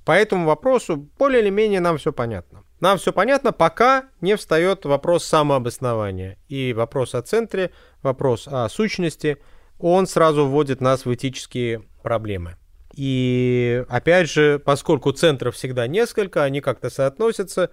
По 0.05 0.11
этому 0.11 0.45
вопросу 0.45 0.97
более 1.17 1.41
или 1.41 1.49
менее 1.49 1.79
нам 1.79 1.97
все 1.97 2.11
понятно. 2.11 2.63
Нам 2.79 2.97
все 2.97 3.13
понятно, 3.13 3.53
пока 3.53 4.05
не 4.19 4.35
встает 4.35 4.85
вопрос 4.85 5.23
самообоснования. 5.23 6.37
И 6.49 6.73
вопрос 6.73 7.13
о 7.15 7.21
центре, 7.21 7.71
вопрос 8.01 8.47
о 8.47 8.67
сущности, 8.69 9.37
он 9.83 10.07
сразу 10.07 10.45
вводит 10.45 10.81
нас 10.81 11.05
в 11.05 11.13
этические 11.13 11.83
проблемы. 12.03 12.55
И 12.93 13.83
опять 13.89 14.29
же, 14.29 14.59
поскольку 14.59 15.11
центров 15.11 15.55
всегда 15.55 15.87
несколько, 15.87 16.43
они 16.43 16.61
как-то 16.61 16.89
соотносятся, 16.89 17.71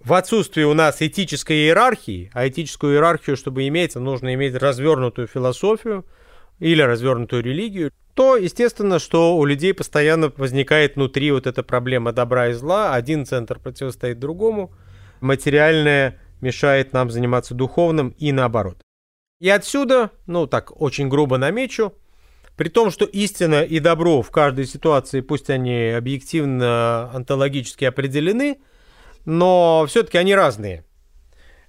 в 0.00 0.14
отсутствии 0.14 0.62
у 0.62 0.74
нас 0.74 1.02
этической 1.02 1.56
иерархии, 1.56 2.30
а 2.32 2.46
этическую 2.46 2.94
иерархию, 2.94 3.36
чтобы 3.36 3.66
иметь, 3.66 3.96
нужно 3.96 4.32
иметь 4.34 4.54
развернутую 4.54 5.26
философию 5.26 6.06
или 6.60 6.82
развернутую 6.82 7.42
религию, 7.42 7.92
то, 8.14 8.36
естественно, 8.36 8.98
что 8.98 9.36
у 9.36 9.44
людей 9.44 9.74
постоянно 9.74 10.32
возникает 10.36 10.96
внутри 10.96 11.30
вот 11.32 11.46
эта 11.46 11.62
проблема 11.62 12.12
добра 12.12 12.48
и 12.48 12.52
зла. 12.52 12.94
Один 12.94 13.26
центр 13.26 13.58
противостоит 13.58 14.18
другому. 14.18 14.72
Материальное 15.20 16.20
мешает 16.40 16.92
нам 16.92 17.10
заниматься 17.10 17.54
духовным 17.54 18.10
и 18.18 18.30
наоборот. 18.32 18.78
И 19.40 19.48
отсюда, 19.48 20.10
ну 20.26 20.46
так 20.46 20.80
очень 20.80 21.08
грубо 21.08 21.38
намечу, 21.38 21.94
при 22.56 22.68
том, 22.68 22.90
что 22.90 23.04
истина 23.04 23.62
и 23.62 23.78
добро 23.78 24.20
в 24.20 24.30
каждой 24.32 24.66
ситуации, 24.66 25.20
пусть 25.20 25.48
они 25.48 25.90
объективно 25.90 27.08
онтологически 27.14 27.84
определены, 27.84 28.58
но 29.24 29.84
все-таки 29.88 30.18
они 30.18 30.34
разные. 30.34 30.84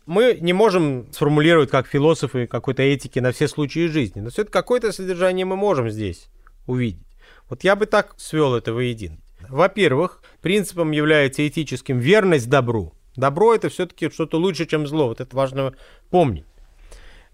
Мы 0.07 0.39
не 0.41 0.53
можем 0.53 1.11
сформулировать 1.11 1.69
как 1.69 1.85
философы 1.85 2.47
какой-то 2.47 2.81
этики 2.81 3.19
на 3.19 3.31
все 3.31 3.47
случаи 3.47 3.85
жизни, 3.85 4.21
но 4.21 4.31
все-таки 4.31 4.53
какое-то 4.53 4.91
содержание 4.91 5.45
мы 5.45 5.55
можем 5.55 5.91
здесь 5.91 6.27
увидеть. 6.65 7.05
Вот 7.49 7.63
я 7.63 7.75
бы 7.75 7.85
так 7.85 8.15
свел 8.17 8.55
это 8.55 8.73
воедино. 8.73 9.19
Во-первых, 9.47 10.23
принципом 10.41 10.89
является 10.89 11.47
этическим 11.47 11.99
верность 11.99 12.49
добру. 12.49 12.95
Добро 13.15 13.53
это 13.53 13.69
все-таки 13.69 14.09
что-то 14.09 14.37
лучше, 14.37 14.65
чем 14.65 14.87
зло. 14.87 15.09
Вот 15.09 15.21
это 15.21 15.35
важно 15.35 15.75
помнить. 16.09 16.45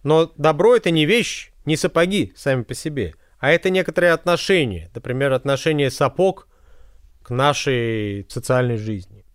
Но 0.05 0.31
добро 0.37 0.75
это 0.75 0.91
не 0.91 1.07
вещь, 1.07 1.51
не 1.65 1.75
сапоги 1.75 2.31
сами 2.35 2.61
по 2.61 2.75
себе, 2.75 3.15
а 3.39 3.49
это 3.49 3.71
некоторые 3.71 4.11
отношения. 4.13 4.91
Например, 4.93 5.33
отношение 5.33 5.89
сапог 5.89 6.47
к 7.23 7.31
нашей 7.31 8.27
социальной 8.29 8.77
жизни. 8.77 9.25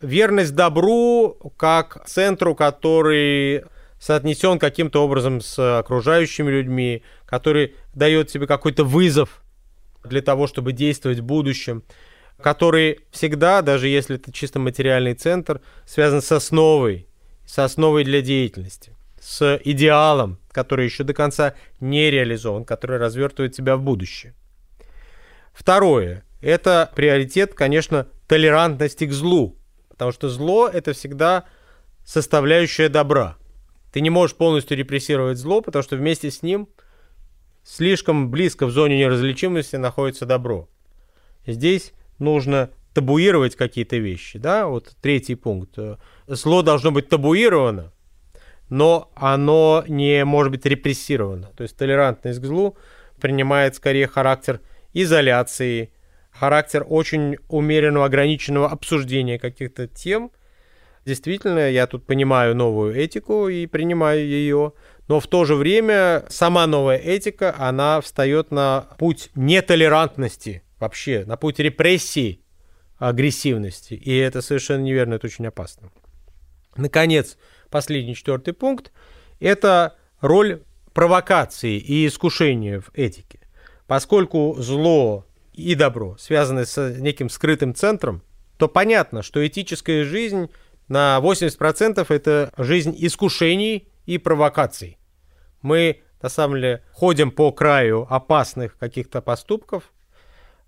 Верность 0.00 0.54
добру 0.54 1.52
как 1.56 2.06
центру, 2.06 2.54
который 2.54 3.64
соотнесен 3.98 4.60
каким-то 4.60 5.02
образом 5.02 5.40
с 5.40 5.78
окружающими 5.80 6.52
людьми, 6.52 7.02
который 7.26 7.74
дает 7.94 8.30
себе 8.30 8.46
какой-то 8.46 8.84
вызов 8.84 9.42
для 10.04 10.22
того, 10.22 10.46
чтобы 10.46 10.72
действовать 10.72 11.18
в 11.18 11.24
будущем, 11.24 11.82
который 12.40 13.00
всегда, 13.10 13.60
даже 13.60 13.88
если 13.88 14.16
это 14.16 14.30
чисто 14.30 14.60
материальный 14.60 15.14
центр, 15.14 15.60
связан 15.84 16.22
с 16.22 16.30
основой, 16.30 17.08
с 17.44 17.58
основой 17.58 18.04
для 18.04 18.22
деятельности, 18.22 18.93
с 19.24 19.58
идеалом, 19.64 20.38
который 20.52 20.84
еще 20.84 21.02
до 21.02 21.14
конца 21.14 21.54
не 21.80 22.10
реализован, 22.10 22.66
который 22.66 22.98
развертывает 22.98 23.54
тебя 23.54 23.78
в 23.78 23.82
будущее. 23.82 24.34
Второе. 25.54 26.24
Это 26.42 26.90
приоритет, 26.94 27.54
конечно, 27.54 28.06
толерантности 28.28 29.06
к 29.06 29.12
злу. 29.12 29.56
Потому 29.88 30.12
что 30.12 30.28
зло– 30.28 30.68
это 30.72 30.92
всегда 30.92 31.44
составляющая 32.04 32.90
добра. 32.90 33.38
Ты 33.94 34.02
не 34.02 34.10
можешь 34.10 34.36
полностью 34.36 34.76
репрессировать 34.76 35.38
зло, 35.38 35.62
потому 35.62 35.82
что 35.82 35.96
вместе 35.96 36.30
с 36.30 36.42
ним 36.42 36.68
слишком 37.62 38.30
близко 38.30 38.66
в 38.66 38.72
зоне 38.72 38.98
неразличимости 38.98 39.76
находится 39.76 40.26
добро. 40.26 40.68
Здесь 41.46 41.94
нужно 42.18 42.68
табуировать 42.92 43.56
какие-то 43.56 43.96
вещи, 43.96 44.38
да, 44.38 44.66
вот 44.66 44.94
третий 45.00 45.34
пункт. 45.34 45.78
Зло 46.26 46.60
должно 46.60 46.90
быть 46.90 47.08
табуировано, 47.08 47.90
но 48.74 49.08
оно 49.14 49.84
не 49.86 50.24
может 50.24 50.50
быть 50.50 50.66
репрессировано. 50.66 51.52
То 51.56 51.62
есть 51.62 51.76
толерантность 51.76 52.40
к 52.40 52.44
злу 52.44 52.76
принимает 53.20 53.76
скорее 53.76 54.08
характер 54.08 54.60
изоляции, 54.92 55.92
характер 56.32 56.84
очень 56.88 57.36
умеренного, 57.48 58.06
ограниченного 58.06 58.68
обсуждения 58.68 59.38
каких-то 59.38 59.86
тем. 59.86 60.32
Действительно, 61.06 61.70
я 61.70 61.86
тут 61.86 62.04
понимаю 62.04 62.56
новую 62.56 62.96
этику 62.96 63.46
и 63.46 63.66
принимаю 63.66 64.26
ее, 64.26 64.72
но 65.06 65.20
в 65.20 65.28
то 65.28 65.44
же 65.44 65.54
время 65.54 66.24
сама 66.28 66.66
новая 66.66 66.96
этика, 66.96 67.54
она 67.56 68.00
встает 68.00 68.50
на 68.50 68.88
путь 68.98 69.30
нетолерантности 69.36 70.64
вообще, 70.80 71.22
на 71.26 71.36
путь 71.36 71.60
репрессии, 71.60 72.40
агрессивности. 72.98 73.94
И 73.94 74.16
это 74.16 74.42
совершенно 74.42 74.82
неверно, 74.82 75.14
это 75.14 75.28
очень 75.28 75.46
опасно. 75.46 75.92
Наконец, 76.76 77.38
последний 77.74 78.14
четвертый 78.14 78.54
пункт– 78.54 78.92
это 79.40 79.96
роль 80.20 80.62
провокации 80.92 81.76
и 81.76 82.06
искушения 82.06 82.78
в 82.80 82.88
этике. 82.94 83.40
Поскольку 83.88 84.54
зло 84.58 85.26
и 85.52 85.74
добро 85.74 86.16
связаны 86.16 86.66
с 86.66 87.00
неким 87.00 87.28
скрытым 87.28 87.74
центром, 87.74 88.22
то 88.58 88.68
понятно, 88.68 89.24
что 89.24 89.44
этическая 89.44 90.04
жизнь 90.04 90.50
на 90.86 91.18
80% 91.20 92.06
это 92.10 92.52
жизнь 92.56 92.94
искушений 92.96 93.88
и 94.06 94.18
провокаций. 94.18 94.96
Мы, 95.60 96.02
на 96.22 96.28
самом 96.28 96.54
деле, 96.54 96.84
ходим 96.92 97.32
по 97.32 97.50
краю 97.50 98.06
опасных 98.08 98.78
каких-то 98.78 99.20
поступков, 99.20 99.92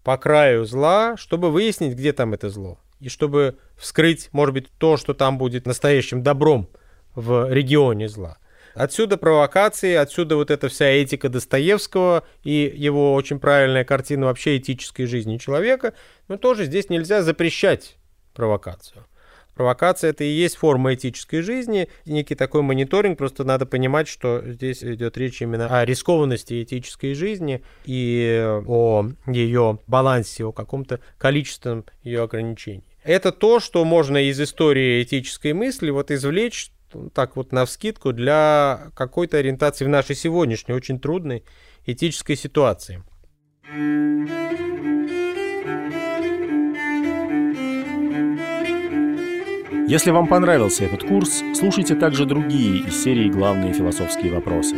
по 0.02 0.18
краю 0.18 0.64
зла, 0.64 1.16
чтобы 1.16 1.52
выяснить, 1.52 1.94
где 1.94 2.12
там 2.12 2.34
это 2.34 2.50
зло. 2.50 2.80
И 2.98 3.08
чтобы 3.08 3.58
вскрыть, 3.76 4.28
может 4.32 4.54
быть, 4.54 4.72
то, 4.78 4.96
что 4.96 5.14
там 5.14 5.38
будет 5.38 5.66
настоящим 5.66 6.24
добром 6.24 6.68
в 7.16 7.52
регионе 7.52 8.08
зла. 8.08 8.38
Отсюда 8.74 9.16
провокации, 9.16 9.94
отсюда 9.94 10.36
вот 10.36 10.50
эта 10.50 10.68
вся 10.68 10.86
этика 10.86 11.30
Достоевского 11.30 12.24
и 12.44 12.70
его 12.76 13.14
очень 13.14 13.40
правильная 13.40 13.84
картина 13.84 14.26
вообще 14.26 14.58
этической 14.58 15.06
жизни 15.06 15.38
человека. 15.38 15.94
Но 16.28 16.36
тоже 16.36 16.66
здесь 16.66 16.90
нельзя 16.90 17.22
запрещать 17.22 17.96
провокацию. 18.34 19.06
Провокация 19.54 20.10
это 20.10 20.22
и 20.22 20.28
есть 20.28 20.56
форма 20.56 20.92
этической 20.92 21.40
жизни, 21.40 21.88
некий 22.04 22.34
такой 22.34 22.60
мониторинг, 22.60 23.16
просто 23.16 23.42
надо 23.42 23.64
понимать, 23.64 24.06
что 24.06 24.42
здесь 24.44 24.84
идет 24.84 25.16
речь 25.16 25.40
именно 25.40 25.80
о 25.80 25.86
рискованности 25.86 26.62
этической 26.62 27.14
жизни 27.14 27.64
и 27.86 28.44
о 28.66 29.06
ее 29.26 29.78
балансе, 29.86 30.44
о 30.44 30.52
каком-то 30.52 31.00
количественном 31.16 31.86
ее 32.02 32.24
ограничении. 32.24 32.84
Это 33.02 33.32
то, 33.32 33.58
что 33.58 33.82
можно 33.86 34.18
из 34.18 34.38
истории 34.38 35.02
этической 35.02 35.54
мысли 35.54 35.88
вот 35.88 36.10
извлечь 36.10 36.70
так 37.12 37.36
вот 37.36 37.52
на 37.52 37.64
вскидку 37.64 38.12
для 38.12 38.90
какой-то 38.94 39.38
ориентации 39.38 39.84
в 39.84 39.88
нашей 39.88 40.16
сегодняшней 40.16 40.74
очень 40.74 40.98
трудной 41.00 41.44
этической 41.86 42.36
ситуации. 42.36 43.02
Если 49.88 50.10
вам 50.10 50.26
понравился 50.26 50.84
этот 50.84 51.04
курс, 51.04 51.42
слушайте 51.54 51.94
также 51.94 52.26
другие 52.26 52.88
из 52.88 53.04
серии 53.04 53.30
«Главные 53.30 53.72
философские 53.72 54.32
вопросы». 54.32 54.74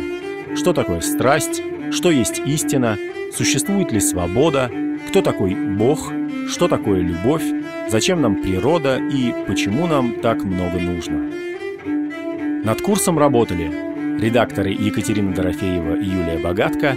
Что 0.55 0.71
такое 0.71 1.01
страсть? 1.01 1.63
Что 1.91 2.11
есть 2.11 2.39
истина? 2.39 2.97
Существует 3.33 3.91
ли 3.91 3.99
свобода? 3.99 4.69
Кто 5.09 5.23
такой 5.23 5.55
Бог? 5.55 6.11
Что 6.47 6.67
такое 6.67 7.01
любовь? 7.01 7.43
Зачем 7.89 8.21
нам 8.21 8.41
природа 8.41 8.97
и 8.97 9.33
почему 9.47 9.87
нам 9.87 10.19
так 10.21 10.43
много 10.43 10.79
нужно? 10.79 11.48
Над 12.63 12.81
курсом 12.81 13.17
работали 13.17 13.71
редакторы 14.19 14.71
Екатерина 14.71 15.33
Дорофеева 15.33 15.95
и 15.95 16.05
Юлия 16.05 16.39
Богатко, 16.39 16.95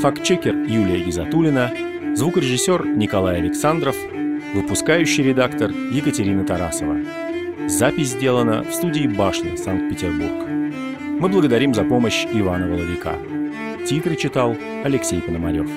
фактчекер 0.00 0.54
Юлия 0.54 1.04
Гизатулина, 1.04 1.72
звукорежиссер 2.14 2.86
Николай 2.86 3.38
Александров, 3.38 3.96
выпускающий 4.54 5.24
редактор 5.24 5.70
Екатерина 5.70 6.44
Тарасова. 6.44 6.96
Запись 7.66 8.10
сделана 8.10 8.62
в 8.62 8.72
студии 8.72 9.08
«Башня», 9.08 9.56
Санкт-Петербург. 9.56 10.48
Мы 10.48 11.28
благодарим 11.28 11.74
за 11.74 11.82
помощь 11.82 12.24
Ивана 12.32 12.68
Воловика. 12.68 13.14
Титры 13.86 14.14
читал 14.14 14.56
Алексей 14.84 15.20
Пономарев. 15.20 15.68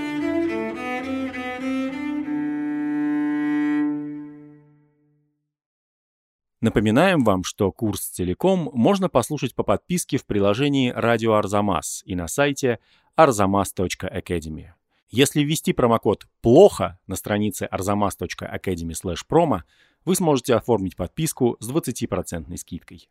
Напоминаем 6.64 7.26
вам, 7.26 7.44
что 7.44 7.74
курс 7.74 8.08
целиком 8.08 8.70
можно 8.74 9.10
послушать 9.10 9.54
по 9.54 9.64
подписке 9.64 10.18
в 10.18 10.26
приложении 10.26 10.92
«Радио 10.92 11.34
Арзамас» 11.34 12.04
и 12.06 12.16
на 12.16 12.30
сайте 12.30 12.80
arzamas.academy. 13.18 14.68
Если 15.10 15.44
ввести 15.44 15.74
промокод 15.74 16.26
«плохо» 16.40 17.00
на 17.06 17.18
странице 17.18 17.68
arzamas.academy/promo, 17.70 19.64
вы 20.06 20.16
сможете 20.16 20.56
оформить 20.56 20.96
подписку 20.96 21.58
с 21.60 21.70
20% 21.70 22.56
скидкой. 22.56 23.10